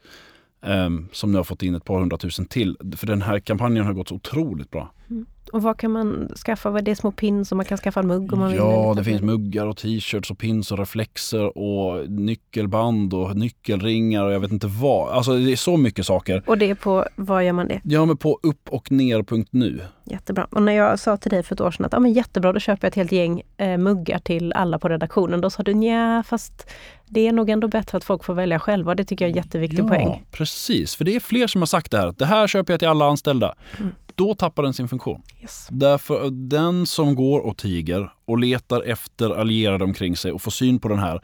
[0.63, 2.77] Ehm, som nu har fått in ett par hundratusen till.
[2.97, 4.93] För den här kampanjen har gått så otroligt bra.
[5.11, 5.27] Mm.
[5.49, 6.71] Och vad kan man skaffa?
[6.71, 8.59] Vad är det små pins och man kan skaffa en mugg om man vill?
[8.59, 14.33] Ja, det finns muggar och t-shirts och pins och reflexer och nyckelband och nyckelringar och
[14.33, 15.13] jag vet inte vad.
[15.13, 16.43] Alltså det är så mycket saker.
[16.47, 17.81] Och det är på, var gör man det?
[17.85, 19.81] Ja, men på uppochner.nu.
[20.05, 20.47] Jättebra.
[20.51, 22.61] Och när jag sa till dig för ett år sedan att ja, men jättebra, då
[22.61, 25.41] köper jag ett helt gäng eh, muggar till alla på redaktionen.
[25.41, 26.71] Då sa du nja, fast
[27.07, 28.95] det är nog ändå bättre att folk får välja själva.
[28.95, 30.25] Det tycker jag är en jätteviktig ja, poäng.
[30.31, 30.97] Precis.
[30.97, 32.15] För det är fler som har sagt det här.
[32.19, 33.55] Det här köper jag till alla anställda.
[33.79, 35.23] Mm då tappar den sin funktion.
[35.43, 35.69] Yes.
[35.71, 40.79] Därför den som går och tiger och letar efter allierade omkring sig och får syn
[40.79, 41.21] på den här.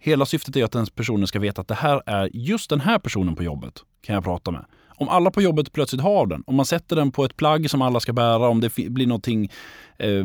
[0.00, 2.98] Hela syftet är att den personen ska veta att det här är just den här
[2.98, 4.64] personen på jobbet kan jag prata med.
[5.02, 7.82] Om alla på jobbet plötsligt har den, om man sätter den på ett plagg som
[7.82, 9.50] alla ska bära, om det blir någonting
[9.98, 10.24] eh,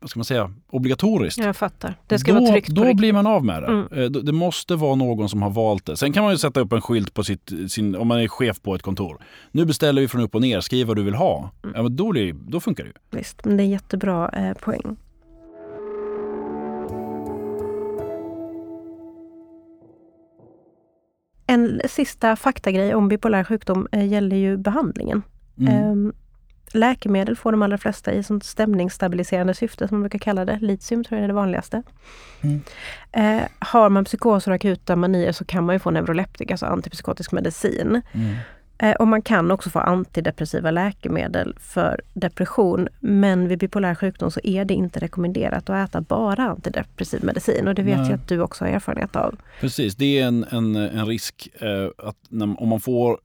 [0.00, 1.38] vad ska man säga, obligatoriskt.
[1.38, 1.94] Jag fattar.
[2.06, 3.66] Det ska då, vara tryggt Då blir man av med det.
[3.66, 3.86] Mm.
[3.92, 5.96] Eh, det måste vara någon som har valt det.
[5.96, 8.62] Sen kan man ju sätta upp en skylt på sitt, sin, om man är chef
[8.62, 9.18] på ett kontor.
[9.52, 11.50] Nu beställer vi från upp och ner, skriv vad du vill ha.
[11.62, 11.76] Mm.
[11.76, 13.18] Ja, men då, blir, då funkar det ju.
[13.18, 14.96] Visst, men det är jättebra eh, poäng.
[21.54, 25.22] En sista faktagrej om bipolär sjukdom eh, gäller ju behandlingen.
[25.58, 26.06] Mm.
[26.06, 26.14] Eh,
[26.72, 30.58] läkemedel får de allra flesta i sånt stämningsstabiliserande syfte som man brukar kalla det.
[30.60, 31.82] Litium tror jag är det vanligaste.
[32.40, 32.60] Mm.
[33.12, 37.32] Eh, har man psykoser och akuta manier så kan man ju få neuroleptika, alltså antipsykotisk
[37.32, 38.02] medicin.
[38.12, 38.36] Mm.
[38.84, 42.88] Eh, och man kan också få antidepressiva läkemedel för depression.
[43.00, 47.68] Men vid bipolär sjukdom så är det inte rekommenderat att äta bara antidepressiv medicin.
[47.68, 48.10] Och det vet Nej.
[48.10, 49.36] jag att du också har erfarenhet av.
[49.60, 53.18] Precis, det är en, en, en risk eh, att när, om man får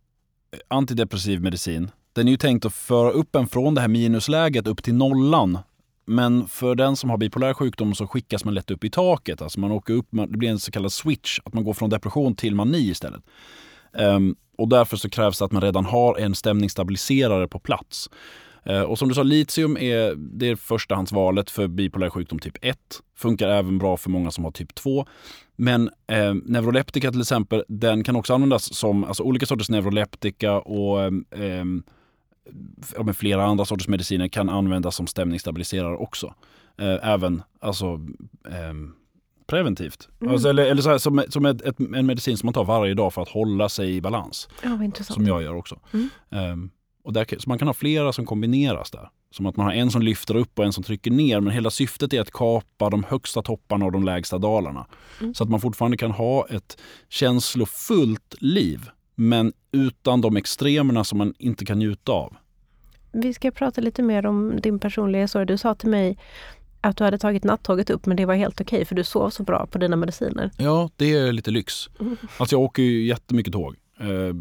[0.68, 4.84] antidepressiv medicin, den är ju tänkt att föra upp en från det här minusläget upp
[4.84, 5.58] till nollan.
[6.06, 9.42] Men för den som har bipolär sjukdom så skickas man lätt upp i taket.
[9.42, 12.36] Alltså man åker upp, det blir en så kallad switch, att man går från depression
[12.36, 13.22] till mani istället.
[13.94, 18.10] Um, och därför så krävs det att man redan har en stämningsstabiliserare på plats.
[18.70, 22.78] Uh, och som du sa, litium är, det är förstahandsvalet för bipolär sjukdom typ 1.
[23.16, 25.06] Funkar även bra för många som har typ 2.
[25.62, 31.02] Men eh, neuroleptika till exempel, den kan också användas som alltså olika sorters neuroleptika och
[31.04, 31.66] eh,
[32.98, 36.34] ja, flera andra sorters mediciner kan användas som stämningsstabiliserare också.
[36.78, 37.86] Eh, även alltså,
[38.50, 38.74] eh,
[39.50, 40.10] preventivt.
[40.22, 40.34] Mm.
[40.34, 42.94] Alltså, eller eller så här, som, som ett, ett, en medicin som man tar varje
[42.94, 44.50] dag för att hålla sig i balans.
[44.64, 45.80] Ja, som jag gör också.
[45.94, 46.10] Mm.
[46.52, 46.72] Um,
[47.04, 49.10] och där, så man kan ha flera som kombineras där.
[49.32, 51.40] Som att man har en som lyfter upp och en som trycker ner.
[51.40, 54.88] Men hela syftet är att kapa de högsta topparna och de lägsta dalarna.
[55.22, 55.34] Mm.
[55.34, 58.90] Så att man fortfarande kan ha ett känslofullt liv.
[59.16, 62.36] Men utan de extremerna som man inte kan njuta av.
[63.12, 65.46] Vi ska prata lite mer om din personliga historia.
[65.46, 66.18] Du sa till mig
[66.82, 69.44] att du hade tagit nattåget upp men det var helt okej för du sov så
[69.44, 70.52] bra på dina mediciner.
[70.58, 71.90] Ja, det är lite lyx.
[72.00, 72.18] Mm.
[72.38, 73.76] Alltså jag åker ju jättemycket tåg.
[74.00, 74.36] Eh,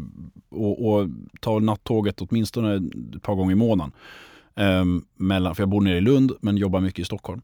[0.49, 1.07] och, och
[1.41, 2.75] tar nattåget åtminstone
[3.15, 3.91] ett par gånger i månaden.
[4.55, 7.41] Eh, mellan, för jag bor nere i Lund men jobbar mycket i Stockholm.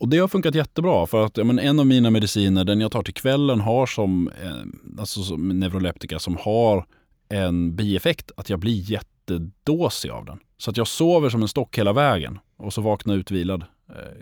[0.00, 3.02] Och det har funkat jättebra för att men, en av mina mediciner, den jag tar
[3.02, 6.86] till kvällen, har som, eh, alltså som neuroleptika som har
[7.28, 10.38] en bieffekt att jag blir jättedåsig av den.
[10.58, 13.64] Så att jag sover som en stock hela vägen och så vaknar utvilad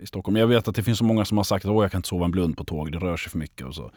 [0.01, 0.37] i Stockholm.
[0.37, 2.25] Jag vet att det finns så många som har sagt att jag kan inte sova
[2.25, 3.91] en blund på tåg, det rör sig för mycket och så.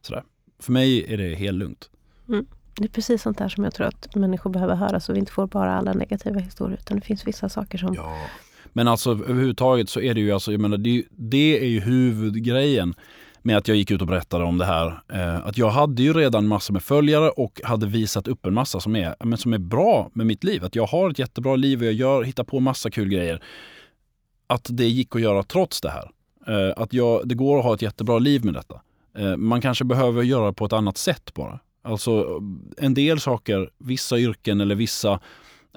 [0.00, 0.22] Sådär.
[0.58, 1.90] För mig är det helt lugnt.
[2.28, 2.46] Mm.
[2.74, 5.32] Det är precis sånt där som jag tror att människor behöver höra så vi inte
[5.32, 7.94] får bara alla negativa historier utan det finns vissa saker som...
[7.94, 8.16] Ja.
[8.72, 12.94] Men alltså överhuvudtaget så är det ju, alltså, jag menar, det, det är ju huvudgrejen
[13.42, 15.00] med att jag gick ut och berättade om det här.
[15.12, 18.80] Eh, att jag hade ju redan massor med följare och hade visat upp en massa
[18.80, 20.64] som är, men som är bra med mitt liv.
[20.64, 23.42] Att jag har ett jättebra liv och jag gör, hittar på massa kul grejer.
[24.52, 26.10] Att det gick att göra trots det här.
[26.46, 28.80] Eh, att jag, det går att ha ett jättebra liv med detta.
[29.18, 31.60] Eh, man kanske behöver göra det på ett annat sätt bara.
[31.82, 32.40] Alltså
[32.76, 35.20] en del saker, vissa yrken eller vissa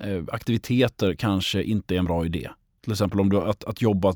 [0.02, 2.50] eh, aktiviteter kanske inte är en bra idé.
[2.84, 4.10] Till exempel om du, att, att jobba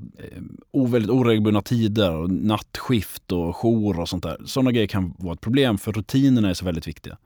[0.73, 4.37] eh, väldigt oregelbundna tider, och nattskift och jour och sånt där.
[4.45, 7.17] Sådana grejer kan vara ett problem för rutinerna är så väldigt viktiga.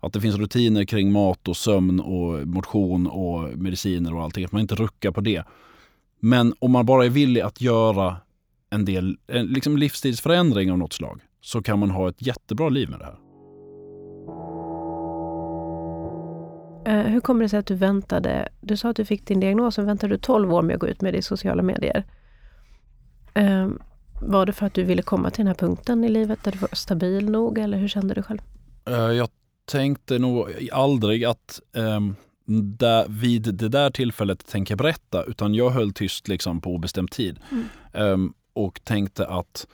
[0.00, 4.44] Att det finns rutiner kring mat och sömn och motion och mediciner och allting.
[4.44, 5.44] Att man inte ruckar på det.
[6.20, 8.16] Men om man bara är villig att göra
[8.70, 12.90] en del en liksom livsstilsförändring av något slag så kan man ha ett jättebra liv
[12.90, 13.18] med det här.
[16.88, 19.76] Eh, hur kommer det sig att du väntade, du sa att du fick din diagnos,
[19.78, 22.04] men väntade du 12 år med att gå ut med det i sociala medier?
[23.34, 23.68] Eh,
[24.22, 26.58] var det för att du ville komma till den här punkten i livet där du
[26.58, 28.38] var stabil nog eller hur kände du själv?
[28.86, 29.28] Eh, jag
[29.64, 32.16] tänkte nog aldrig att um,
[32.48, 37.38] där, vid det där tillfället tänker berätta utan jag höll tyst liksom på obestämd tid.
[37.50, 37.64] Mm.
[37.92, 39.66] Um, och tänkte att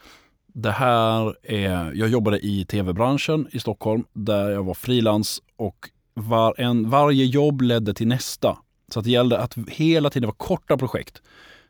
[0.47, 6.55] det här är, jag jobbade i tv-branschen i Stockholm där jag var frilans och var
[6.61, 8.59] en, varje jobb ledde till nästa.
[8.89, 11.23] Så att det gällde att hela tiden vara korta projekt.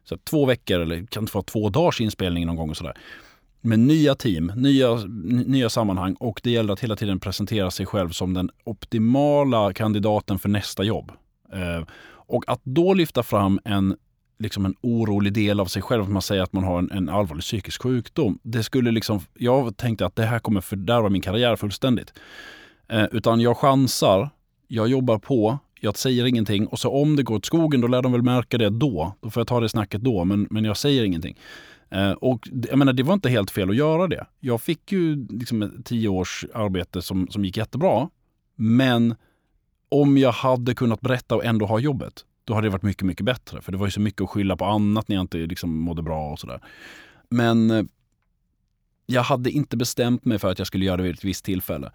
[0.04, 2.94] Så två veckor eller kan det vara två dagars inspelning någon gång och sådär.
[3.66, 4.94] Med nya team, nya,
[5.46, 10.38] nya sammanhang och det gäller att hela tiden presentera sig själv som den optimala kandidaten
[10.38, 11.12] för nästa jobb.
[11.52, 13.96] Eh, och att då lyfta fram en,
[14.38, 17.08] liksom en orolig del av sig själv, att man säger att man har en, en
[17.08, 18.38] allvarlig psykisk sjukdom.
[18.42, 22.12] Det skulle liksom, jag tänkte att det här kommer fördärva min karriär fullständigt.
[22.88, 24.30] Eh, utan jag chansar,
[24.68, 28.02] jag jobbar på, jag säger ingenting och så om det går åt skogen då lär
[28.02, 29.14] de väl märka det då.
[29.20, 31.36] Då får jag ta det snacket då, men, men jag säger ingenting.
[31.94, 34.26] Eh, och jag menar, det var inte helt fel att göra det.
[34.40, 38.08] Jag fick ju liksom tio års arbete som, som gick jättebra.
[38.56, 39.14] Men
[39.88, 43.26] om jag hade kunnat berätta och ändå ha jobbet, då hade det varit mycket, mycket
[43.26, 43.60] bättre.
[43.60, 46.02] För det var ju så mycket att skylla på annat när jag inte liksom mådde
[46.02, 46.60] bra och sådär.
[47.30, 47.84] Men eh,
[49.06, 51.92] jag hade inte bestämt mig för att jag skulle göra det vid ett visst tillfälle.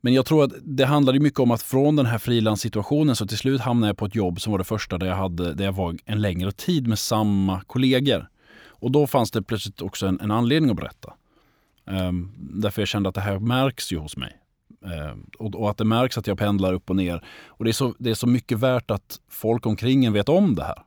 [0.00, 3.38] Men jag tror att det handlade mycket om att från den här frilanssituationen så till
[3.38, 5.72] slut hamnade jag på ett jobb som var det första där jag, hade, där jag
[5.72, 8.28] var en längre tid med samma kollegor.
[8.84, 11.12] Och då fanns det plötsligt också en, en anledning att berätta.
[11.84, 14.36] Um, därför jag kände att det här märks ju hos mig.
[14.80, 17.24] Um, och, och, att det märks att jag pendlar upp och ner.
[17.46, 20.54] Och det är, så, det är så mycket värt att folk omkring en vet om
[20.54, 20.82] det här.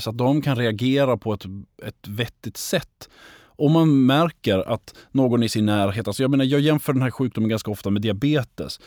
[0.00, 1.44] Så att de kan reagera på ett,
[1.86, 3.08] ett vettigt sätt
[3.44, 7.10] om man märker att någon i sin närhet, alltså jag menar jag jämför den här
[7.10, 8.80] sjukdomen ganska ofta med diabetes.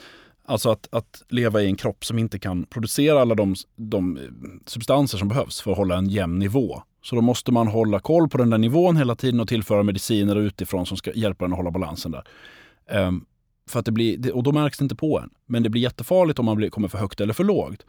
[0.45, 4.23] Alltså att, att leva i en kropp som inte kan producera alla de, de eh,
[4.65, 6.83] substanser som behövs för att hålla en jämn nivå.
[7.01, 10.35] Så då måste man hålla koll på den där nivån hela tiden och tillföra mediciner
[10.35, 12.23] utifrån som ska hjälpa en att hålla balansen där.
[13.07, 13.25] Um,
[13.69, 15.29] för att det blir, och då märks det inte på en.
[15.45, 17.85] Men det blir jättefarligt om man blir, kommer för högt eller för lågt.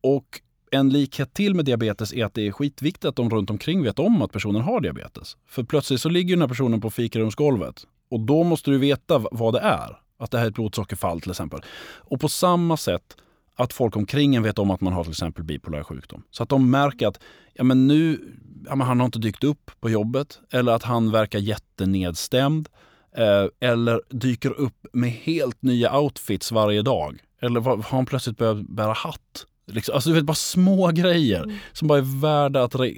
[0.00, 3.82] Och en likhet till med diabetes är att det är skitviktigt att de runt omkring
[3.82, 5.36] vet om att personen har diabetes.
[5.46, 9.54] För plötsligt så ligger den här personen på fikarumsgolvet och då måste du veta vad
[9.54, 9.98] det är.
[10.18, 11.60] Att det här är ett blodsockerfall till exempel.
[11.98, 13.16] Och på samma sätt
[13.56, 16.22] att folk omkring en vet om att man har till exempel bipolär sjukdom.
[16.30, 17.20] Så att de märker att
[17.54, 18.20] ja, men nu,
[18.66, 22.68] ja, men han har inte dykt upp på jobbet eller att han verkar jättenedstämd.
[23.16, 27.18] Eh, eller dyker upp med helt nya outfits varje dag.
[27.40, 31.56] Eller har han plötsligt börjat bära hatt Liksom, alltså du vet, bara små grejer mm.
[31.72, 32.88] som bara är värda att re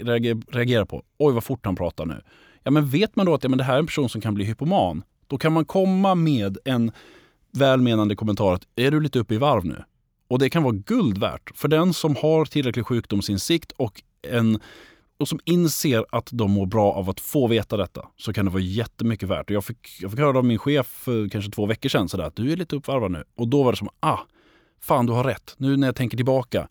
[0.52, 1.02] reagera på.
[1.18, 2.20] Oj, vad fort han pratar nu.
[2.62, 4.34] Ja, men vet man då att ja, men det här är en person som kan
[4.34, 6.92] bli hypoman, då kan man komma med en
[7.52, 9.84] välmenande kommentar att är du lite uppe i varv nu?
[10.28, 14.60] Och det kan vara guld värt för den som har tillräcklig sjukdomsinsikt och, en,
[15.18, 18.50] och som inser att de mår bra av att få veta detta så kan det
[18.50, 19.50] vara jättemycket värt.
[19.50, 22.24] Och jag, fick, jag fick höra av min chef för kanske två veckor sedan sådär,
[22.24, 23.24] att du är lite uppvarvad nu.
[23.34, 24.18] Och då var det som, ah,
[24.80, 25.54] fan du har rätt.
[25.56, 26.68] Nu när jag tänker tillbaka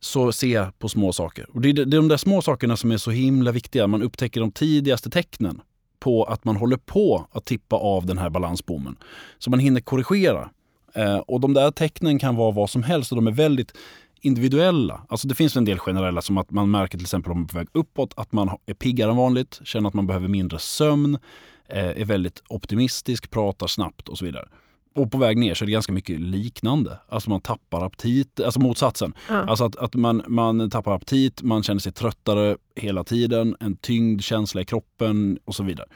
[0.00, 1.46] så ser jag på små saker.
[1.52, 3.86] Och det är de där små sakerna som är så himla viktiga.
[3.86, 5.60] Man upptäcker de tidigaste tecknen
[5.98, 8.96] på att man håller på att tippa av den här balansbommen.
[9.38, 10.50] Så man hinner korrigera.
[10.96, 13.72] Eh, och de där tecknen kan vara vad som helst och de är väldigt
[14.20, 15.00] individuella.
[15.08, 17.48] Alltså det finns en del generella som att man märker till exempel om man är
[17.48, 21.18] på väg uppåt att man är piggare än vanligt, känner att man behöver mindre sömn,
[21.68, 24.48] eh, är väldigt optimistisk, pratar snabbt och så vidare.
[24.94, 26.98] Och på väg ner så är det ganska mycket liknande.
[27.08, 29.14] Alltså man tappar aptit, alltså motsatsen.
[29.28, 29.34] Ja.
[29.34, 34.22] Alltså att, att man, man tappar aptit, man känner sig tröttare hela tiden, en tyngd
[34.22, 35.86] känsla i kroppen och så vidare.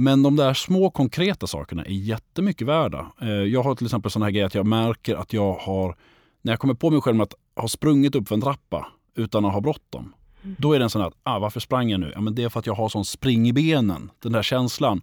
[0.00, 3.12] Men de där små konkreta sakerna är jättemycket värda.
[3.20, 5.96] Eh, jag har till exempel sån här grej att jag märker att jag har,
[6.42, 9.44] när jag kommer på mig själv med att ha sprungit upp för en trappa utan
[9.44, 10.14] att ha bråttom.
[10.42, 10.56] Mm.
[10.58, 12.12] Då är det en sån här, ah, varför sprang jag nu?
[12.14, 15.02] Ja, men det är för att jag har sån spring i benen, den där känslan.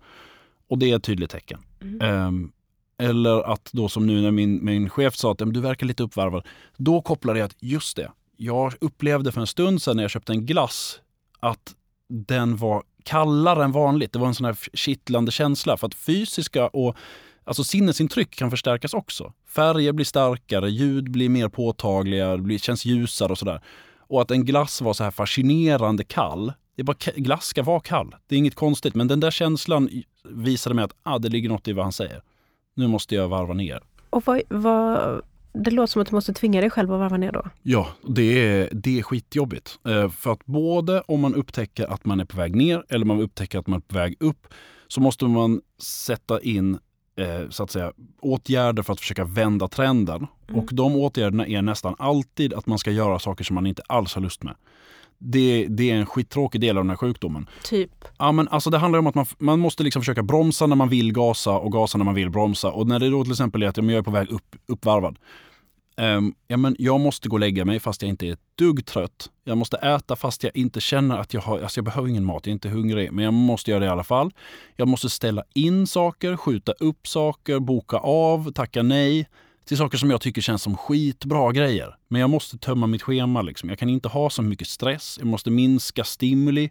[0.69, 1.59] Och det är ett tydligt tecken.
[1.81, 2.27] Mm.
[2.27, 2.51] Um,
[2.97, 6.45] eller att då som nu när min, min chef sa att du verkar lite uppvarvad.
[6.77, 10.33] Då kopplade jag att just det, jag upplevde för en stund sedan när jag köpte
[10.33, 10.99] en glass
[11.39, 11.75] att
[12.09, 14.13] den var kallare än vanligt.
[14.13, 15.77] Det var en sån här kittlande känsla.
[15.77, 16.95] För att fysiska och
[17.43, 19.33] alltså sinnesintryck kan förstärkas också.
[19.47, 23.61] Färger blir starkare, ljud blir mer påtagliga, det känns ljusare och sådär.
[23.99, 26.53] Och att en glass var så här fascinerande kall.
[26.75, 28.15] Det är bara, glass ska vara kall.
[28.27, 28.95] Det är inget konstigt.
[28.95, 29.89] Men den där känslan
[30.23, 32.21] visade mig att ah, det ligger något i vad han säger.
[32.75, 33.79] Nu måste jag varva ner.
[34.09, 35.21] Och vad, vad,
[35.63, 37.49] det låter som att du måste tvinga dig själv att varva ner då?
[37.63, 39.79] Ja, det är, det är skitjobbigt.
[39.87, 43.21] Eh, för att både om man upptäcker att man är på väg ner eller man
[43.21, 44.47] upptäcker att man är på väg upp
[44.87, 46.77] så måste man sätta in
[47.19, 47.91] eh, så att säga,
[48.21, 50.27] åtgärder för att försöka vända trenden.
[50.47, 50.59] Mm.
[50.61, 54.15] Och de åtgärderna är nästan alltid att man ska göra saker som man inte alls
[54.15, 54.55] har lust med
[55.19, 57.49] det, det, är en skittråkig del av den här sjukdomen.
[57.63, 58.05] Typ?
[58.17, 60.89] Ja, men alltså det handlar om att man, man måste liksom försöka bromsa när man
[60.89, 62.71] vill gasa och gasa när man vill bromsa.
[62.71, 65.17] Och när det då till exempel är att jag är på väg upp, uppvarvad.
[66.01, 68.85] Um, ja, men jag måste gå och lägga mig fast jag inte är ett dugg
[68.85, 69.31] trött.
[69.43, 71.59] Jag måste äta fast jag inte känner att jag har...
[71.59, 73.11] Alltså jag behöver ingen mat, jag är inte hungrig.
[73.11, 74.33] Men jag måste göra det i alla fall.
[74.75, 79.27] Jag måste ställa in saker, skjuta upp saker, boka av, tacka nej
[79.65, 81.95] till saker som jag tycker känns som skitbra grejer.
[82.07, 83.41] Men jag måste tömma mitt schema.
[83.41, 83.69] Liksom.
[83.69, 85.15] Jag kan inte ha så mycket stress.
[85.19, 86.69] Jag måste minska stimuli.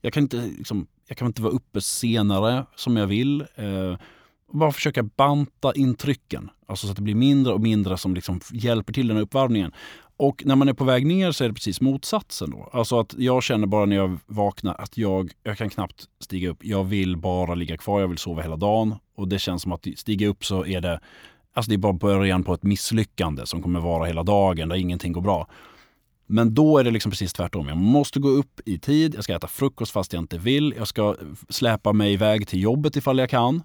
[0.00, 3.40] Jag kan inte, liksom, jag kan inte vara uppe senare som jag vill.
[3.54, 3.96] Eh,
[4.52, 6.50] bara försöka banta intrycken.
[6.66, 9.72] Alltså så att det blir mindre och mindre som liksom hjälper till den här uppvärmningen.
[10.16, 12.50] Och när man är på väg ner så är det precis motsatsen.
[12.50, 12.70] Då.
[12.72, 16.58] Alltså att jag känner bara när jag vaknar att jag, jag kan knappt stiga upp.
[16.60, 18.94] Jag vill bara ligga kvar, jag vill sova hela dagen.
[19.16, 21.00] Och det känns som att stiga upp så är det
[21.56, 25.12] Alltså det är bara början på ett misslyckande som kommer vara hela dagen där ingenting
[25.12, 25.48] går bra.
[26.26, 27.68] Men då är det liksom precis tvärtom.
[27.68, 30.74] Jag måste gå upp i tid, jag ska äta frukost fast jag inte vill.
[30.76, 31.16] Jag ska
[31.48, 33.62] släpa mig iväg till jobbet ifall jag kan.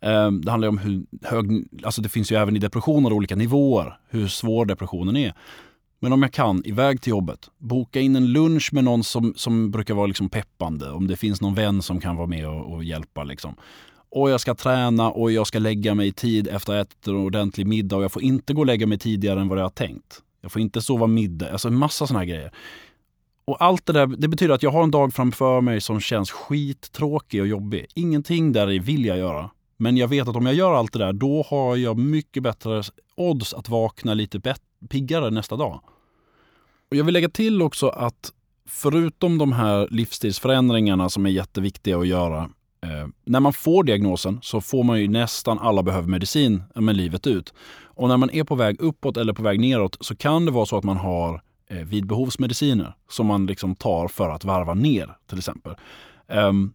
[0.00, 3.98] Ehm, det handlar om hur hög, alltså det finns ju även i depressioner olika nivåer,
[4.08, 5.34] hur svår depressionen är.
[6.00, 9.70] Men om jag kan, iväg till jobbet, boka in en lunch med någon som, som
[9.70, 10.90] brukar vara liksom peppande.
[10.90, 13.24] Om det finns någon vän som kan vara med och, och hjälpa.
[13.24, 13.56] Liksom
[14.10, 17.06] och jag ska träna och jag ska lägga mig i tid efter att ha ätit
[17.06, 19.64] en ordentlig middag och jag får inte gå och lägga mig tidigare än vad jag
[19.64, 20.22] har tänkt.
[20.40, 22.52] Jag får inte sova middag, alltså en massa sådana här grejer.
[23.44, 26.30] Och allt det där, det betyder att jag har en dag framför mig som känns
[26.30, 27.86] skittråkig och jobbig.
[27.94, 29.50] Ingenting där vill jag göra.
[29.78, 32.82] Men jag vet att om jag gör allt det där, då har jag mycket bättre
[33.16, 34.54] odds att vakna lite
[34.88, 35.80] piggare nästa dag.
[36.90, 38.32] Och jag vill lägga till också att
[38.68, 42.50] förutom de här livsstilsförändringarna som är jätteviktiga att göra
[42.82, 47.26] Eh, när man får diagnosen så får man ju nästan alla behöver medicin med livet
[47.26, 47.54] ut.
[47.82, 50.66] Och när man är på väg uppåt eller på väg neråt så kan det vara
[50.66, 55.38] så att man har eh, vidbehovsmediciner som man liksom tar för att varva ner till
[55.38, 55.74] exempel.
[56.26, 56.74] Um,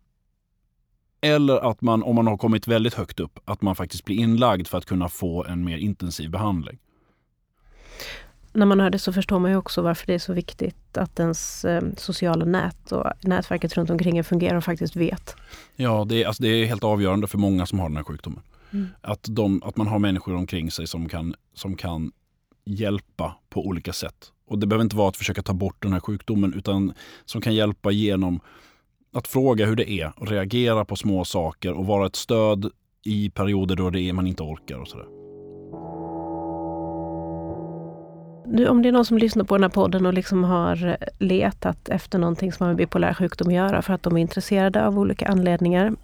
[1.24, 4.68] eller att man, om man har kommit väldigt högt upp, att man faktiskt blir inlagd
[4.68, 6.78] för att kunna få en mer intensiv behandling
[8.54, 11.20] när man hör det så förstår man ju också varför det är så viktigt att
[11.20, 15.36] ens eh, sociala nät och nätverket runt omkring fungerar och faktiskt vet.
[15.76, 18.42] Ja, det är, alltså, det är helt avgörande för många som har den här sjukdomen.
[18.72, 18.88] Mm.
[19.02, 22.12] Att, de, att man har människor omkring sig som kan, som kan
[22.66, 24.32] hjälpa på olika sätt.
[24.48, 26.94] Och det behöver inte vara att försöka ta bort den här sjukdomen utan
[27.26, 28.40] som kan hjälpa genom
[29.14, 32.72] att fråga hur det är och reagera på små saker och vara ett stöd
[33.06, 35.08] i perioder då det är man inte orkar och sådär.
[38.46, 41.08] Nu, om det är någon som lyssnar på den här podden och liksom har eh,
[41.20, 44.88] letat efter någonting som har med bipolär sjukdom att göra för att de är intresserade
[44.88, 45.96] av olika anledningar.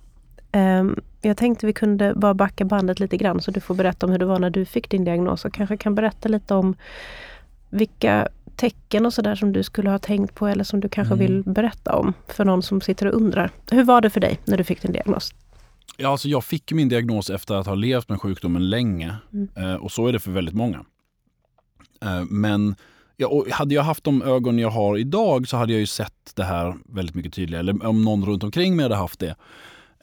[0.53, 4.12] Um, jag tänkte vi kunde bara backa bandet lite grann så du får berätta om
[4.12, 6.76] hur det var när du fick din diagnos och kanske kan berätta lite om
[7.70, 8.28] vilka
[8.60, 11.26] tecken och sådär som du skulle ha tänkt på eller som du kanske mm.
[11.26, 13.51] vill berätta om för någon som sitter och undrar.
[13.72, 15.34] Hur var det för dig när du fick din diagnos?
[15.97, 19.49] Ja, alltså jag fick min diagnos efter att ha levt med sjukdomen länge mm.
[19.55, 20.86] Eh, och så är det för väldigt många.
[22.01, 22.76] Eh, men
[23.18, 26.43] ja, hade jag haft de ögon jag har idag så hade jag ju sett det
[26.43, 27.60] här väldigt mycket tydligare.
[27.60, 29.36] Eller om någon runt omkring mig hade haft det.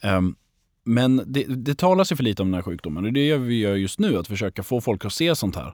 [0.01, 0.35] Ehm,
[0.83, 3.45] men det, det talas ju för lite om den här sjukdomen och det är det
[3.45, 5.73] vi gör just nu, att försöka få folk att se sånt här.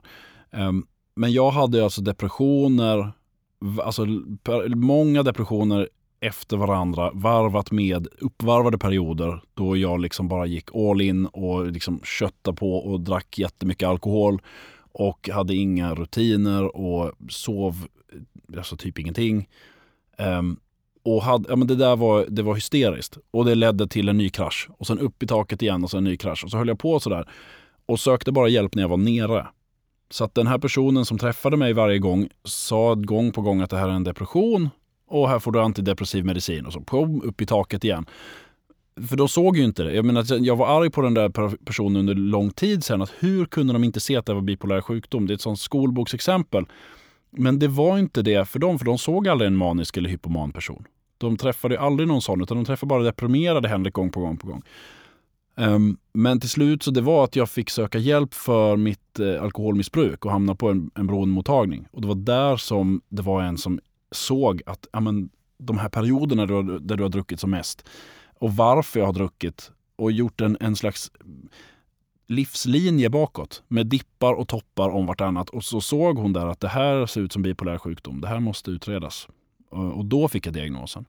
[1.16, 3.12] Men jag hade alltså depressioner,
[3.82, 4.06] alltså
[4.74, 5.88] många depressioner
[6.20, 12.00] efter varandra varvat med uppvarvade perioder då jag liksom bara gick all in och liksom
[12.04, 14.42] köttade på och drack jättemycket alkohol
[14.92, 17.86] och hade inga rutiner och sov
[18.56, 19.48] alltså typ ingenting.
[20.18, 20.60] Um,
[21.02, 24.18] och hade, ja, men det där var, det var hysteriskt och det ledde till en
[24.18, 26.58] ny krasch och sen upp i taket igen och sen en ny krasch och så
[26.58, 27.28] höll jag på sådär
[27.86, 29.46] och sökte bara hjälp när jag var nere.
[30.10, 33.70] Så att den här personen som träffade mig varje gång sa gång på gång att
[33.70, 34.70] det här är en depression
[35.08, 38.06] och här får du antidepressiv medicin och så pum, upp i taket igen.
[39.08, 39.94] För de såg ju inte det.
[39.94, 41.28] Jag, menar, jag var arg på den där
[41.64, 43.02] personen under lång tid sen.
[43.02, 45.26] Att hur kunde de inte se att det var bipolär sjukdom?
[45.26, 46.66] Det är ett sånt skolboksexempel.
[47.30, 50.52] Men det var inte det för dem, för de såg aldrig en manisk eller hypoman
[50.52, 50.84] person.
[51.18, 54.46] De träffade aldrig någon sån, utan de träffade bara deprimerade Henrik gång på gång på
[54.46, 54.62] gång.
[55.56, 59.42] Um, men till slut så det var att jag fick söka hjälp för mitt eh,
[59.42, 61.86] alkoholmissbruk och hamna på en, en beroendemottagning.
[61.90, 63.80] Och det var där som det var en som
[64.10, 67.88] såg att amen, de här perioderna där du, där du har druckit som mest
[68.38, 71.10] och varför jag har druckit och gjort en, en slags
[72.26, 75.50] livslinje bakåt med dippar och toppar om vartannat.
[75.50, 78.20] Och så såg hon där att det här ser ut som bipolär sjukdom.
[78.20, 79.28] Det här måste utredas.
[79.70, 81.04] Och då fick jag diagnosen.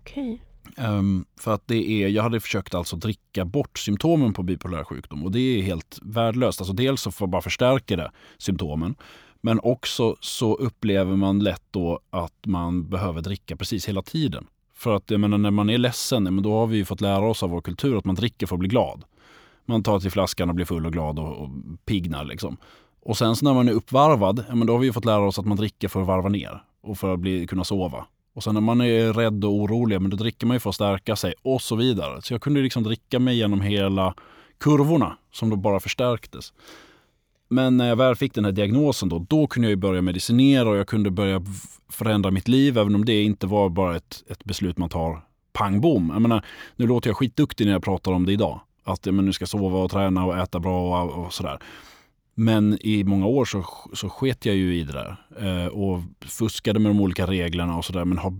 [0.00, 0.38] Okay.
[0.76, 5.24] Um, för att det är, jag hade försökt alltså dricka bort symptomen på bipolär sjukdom
[5.24, 6.60] och det är helt värdelöst.
[6.60, 8.94] Alltså dels så får bara förstärka det, symptomen.
[9.40, 14.46] Men också så upplever man lätt då att man behöver dricka precis hela tiden.
[14.74, 17.50] För att jag menar, när man är ledsen, då har vi fått lära oss av
[17.50, 19.04] vår kultur att man dricker för att bli glad.
[19.64, 21.50] Man tar till flaskan och blir full och glad och, och
[21.84, 22.24] pignar.
[22.24, 22.56] Liksom.
[23.02, 25.56] Och sen så när man är uppvarvad, då har vi fått lära oss att man
[25.56, 28.06] dricker för att varva ner och för att bli, kunna sova.
[28.36, 30.74] Och sen när man är rädd och orolig, men då dricker man ju för att
[30.74, 32.22] stärka sig och så vidare.
[32.22, 34.14] Så jag kunde liksom dricka mig genom hela
[34.58, 36.52] kurvorna som då bara förstärktes.
[37.48, 40.76] Men när jag väl fick den här diagnosen då, då kunde jag börja medicinera och
[40.76, 41.42] jag kunde börja
[41.88, 45.20] förändra mitt liv, även om det inte var bara ett, ett beslut man tar
[45.52, 46.10] pang bom.
[46.12, 46.44] Jag menar,
[46.76, 48.60] nu låter jag skitduktig när jag pratar om det idag.
[48.84, 51.58] Att jag nu ska sova och träna och äta bra och, och sådär.
[52.38, 56.78] Men i många år så, så sket jag ju i det där eh, och fuskade
[56.78, 58.04] med de olika reglerna och sådär.
[58.04, 58.34] Men har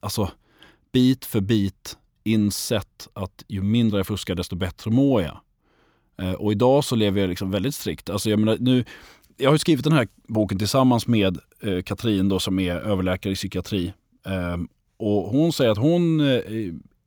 [0.00, 0.30] alltså
[0.92, 5.40] bit för bit insett att ju mindre jag fuskar desto bättre mår jag.
[6.22, 8.10] Eh, och idag så lever jag liksom väldigt strikt.
[8.10, 8.84] Alltså jag, menar, nu,
[9.36, 13.36] jag har skrivit den här boken tillsammans med eh, Katrin då, som är överläkare i
[13.36, 13.92] psykiatri.
[14.26, 14.56] Eh,
[14.96, 16.42] och hon säger att hon, eh,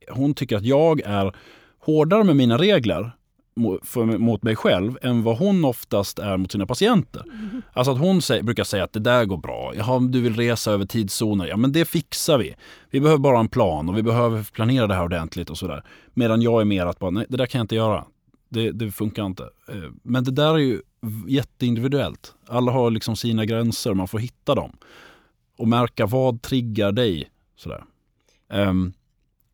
[0.08, 1.36] hon tycker att jag är
[1.78, 3.12] hårdare med mina regler
[3.54, 7.22] mot mig själv än vad hon oftast är mot sina patienter.
[7.24, 7.62] Mm.
[7.72, 9.72] Alltså att hon säger, brukar säga att det där går bra.
[9.76, 11.46] Jaha, du vill resa över tidszoner.
[11.46, 12.54] Ja, men det fixar vi.
[12.90, 15.84] Vi behöver bara en plan och vi behöver planera det här ordentligt och sådär.
[16.14, 18.04] Medan jag är mer att bara, nej, det där kan jag inte göra.
[18.48, 19.42] Det, det funkar inte.
[19.68, 20.80] Eh, men det där är ju
[21.28, 22.34] jätteindividuellt.
[22.46, 24.76] Alla har liksom sina gränser, man får hitta dem.
[25.58, 27.30] Och märka vad triggar dig.
[27.56, 27.84] Sådär.
[28.52, 28.92] Um,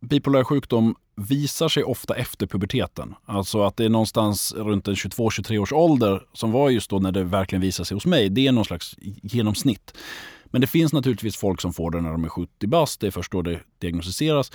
[0.00, 3.14] bipolär sjukdom visar sig ofta efter puberteten.
[3.24, 7.12] Alltså att det är någonstans runt en 22-23 års ålder som var just då när
[7.12, 8.28] det verkligen visar sig hos mig.
[8.28, 9.96] Det är någon slags genomsnitt.
[10.44, 13.00] Men det finns naturligtvis folk som får det när de är 70 bast.
[13.00, 14.52] Det är först då det diagnostiseras.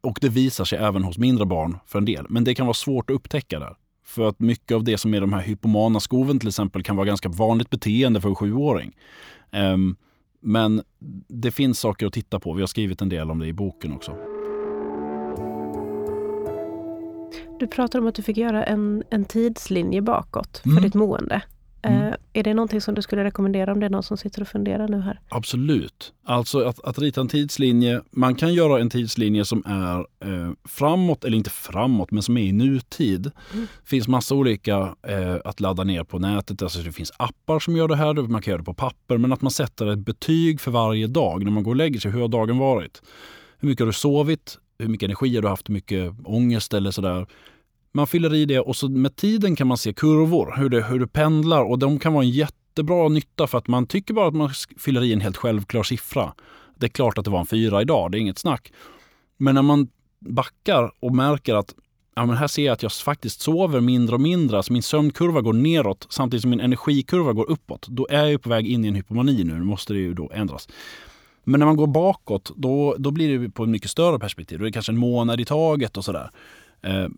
[0.00, 2.26] Och det visar sig även hos mindre barn för en del.
[2.28, 3.76] Men det kan vara svårt att upptäcka där.
[4.04, 7.06] För att mycket av det som är de här hypomana skoven till exempel kan vara
[7.06, 8.96] ganska vanligt beteende för en sjuåring.
[9.52, 9.96] Um,
[10.40, 10.82] men
[11.28, 12.52] det finns saker att titta på.
[12.52, 14.37] Vi har skrivit en del om det i boken också.
[17.58, 20.82] Du pratar om att du fick göra en, en tidslinje bakåt för mm.
[20.82, 21.42] ditt mående.
[21.82, 22.08] Mm.
[22.08, 24.48] Uh, är det någonting som du skulle rekommendera om det är någon som sitter och
[24.48, 25.20] funderar nu här?
[25.28, 26.12] Absolut.
[26.24, 28.00] Alltså att, att rita en tidslinje.
[28.10, 32.42] Man kan göra en tidslinje som är eh, framåt, eller inte framåt, men som är
[32.42, 33.30] i nutid.
[33.52, 33.66] Mm.
[33.82, 36.62] Det finns massa olika eh, att ladda ner på nätet.
[36.62, 38.14] Alltså det finns appar som gör det här.
[38.14, 39.18] Man kan göra det på papper.
[39.18, 42.10] Men att man sätter ett betyg för varje dag när man går och lägger sig.
[42.10, 43.02] Hur har dagen varit?
[43.58, 44.58] Hur mycket har du sovit?
[44.78, 45.68] Hur mycket energi har du haft?
[45.68, 47.26] Hur mycket ångest eller sådär?
[47.92, 51.00] Man fyller i det och så med tiden kan man se kurvor, hur det, hur
[51.00, 54.34] det pendlar och de kan vara en jättebra nytta för att man tycker bara att
[54.34, 56.34] man fyller i en helt självklar siffra.
[56.76, 58.72] Det är klart att det var en fyra idag, det är inget snack.
[59.36, 61.74] Men när man backar och märker att
[62.14, 65.40] ja, men här ser jag att jag faktiskt sover mindre och mindre, alltså min sömnkurva
[65.40, 67.86] går neråt samtidigt som min energikurva går uppåt.
[67.88, 70.30] Då är jag på väg in i en hypomani nu, nu måste det ju då
[70.34, 70.68] ändras.
[71.48, 74.58] Men när man går bakåt, då, då blir det på ett mycket större perspektiv.
[74.58, 76.30] Då är det kanske en månad i taget och sådär.
[76.82, 77.08] Eh,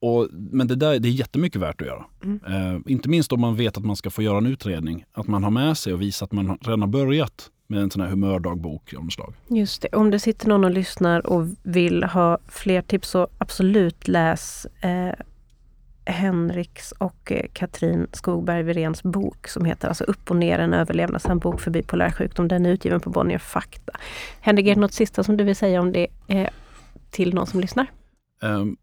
[0.00, 2.04] och, men det, där, det är jättemycket värt att göra.
[2.24, 2.40] Mm.
[2.46, 5.04] Eh, inte minst om man vet att man ska få göra en utredning.
[5.12, 8.02] Att man har med sig och visa att man redan har börjat med en sån
[8.02, 9.34] här humördagbok av slag.
[9.48, 9.88] Just det.
[9.88, 15.14] Om det sitter någon och lyssnar och vill ha fler tips så absolut läs eh,
[16.04, 21.60] Henriks och eh, Katrin Skogberg Wiréns bok som heter alltså Upp och ner, en överlevnadshandbok
[21.60, 22.48] för bipolär sjukdom.
[22.48, 23.92] Den är utgiven på Bonnier Fakta.
[24.40, 26.48] Henrik, är det något sista som du vill säga om det eh,
[27.10, 27.86] till någon som lyssnar?
[28.42, 28.76] Um,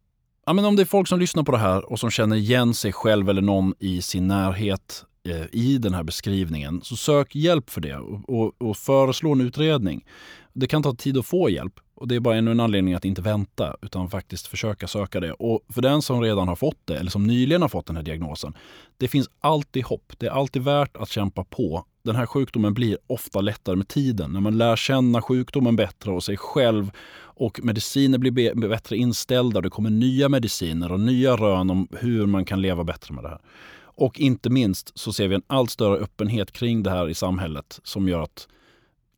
[0.46, 2.74] ja, men om det är folk som lyssnar på det här och som känner igen
[2.74, 7.70] sig själv eller någon i sin närhet eh, i den här beskrivningen, så sök hjälp
[7.70, 10.06] för det och, och, och föreslå en utredning.
[10.54, 13.06] Det kan ta tid att få hjälp och det är bara ännu en anledning att
[13.06, 15.32] inte vänta utan faktiskt försöka söka det.
[15.32, 18.04] Och för den som redan har fått det eller som nyligen har fått den här
[18.04, 18.54] diagnosen,
[18.98, 20.14] det finns alltid hopp.
[20.18, 21.86] Det är alltid värt att kämpa på.
[22.04, 24.32] Den här sjukdomen blir ofta lättare med tiden.
[24.32, 26.92] När man lär känna sjukdomen bättre och sig själv
[27.22, 29.62] och mediciner blir bättre inställda.
[29.62, 33.30] Det kommer nya mediciner och nya rön om hur man kan leva bättre med det
[33.30, 33.40] här.
[33.82, 37.80] Och inte minst så ser vi en allt större öppenhet kring det här i samhället
[37.84, 38.48] som gör att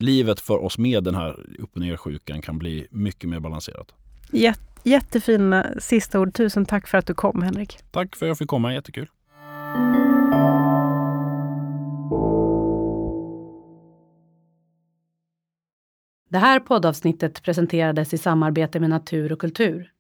[0.02, 3.94] livet för oss med den här upp och ner-sjukan kan bli mycket mer balanserat.
[4.84, 6.34] jättefina sista ord.
[6.34, 7.78] Tusen tack för att du kom, Henrik.
[7.92, 8.74] Tack för att jag fick komma.
[8.74, 9.10] Jättekul.
[16.30, 19.92] Det här poddavsnittet presenterades i samarbete med Natur och kultur.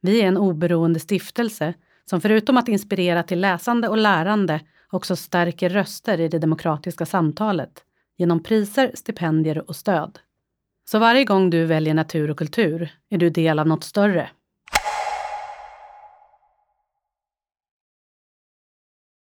[0.00, 1.74] Vi är en oberoende stiftelse
[2.04, 4.60] som förutom att inspirera till läsande och lärande
[4.90, 7.84] också stärker röster i det demokratiska samtalet
[8.16, 10.18] genom priser, stipendier och stöd.
[10.88, 14.30] Så varje gång du väljer natur och kultur är du del av något större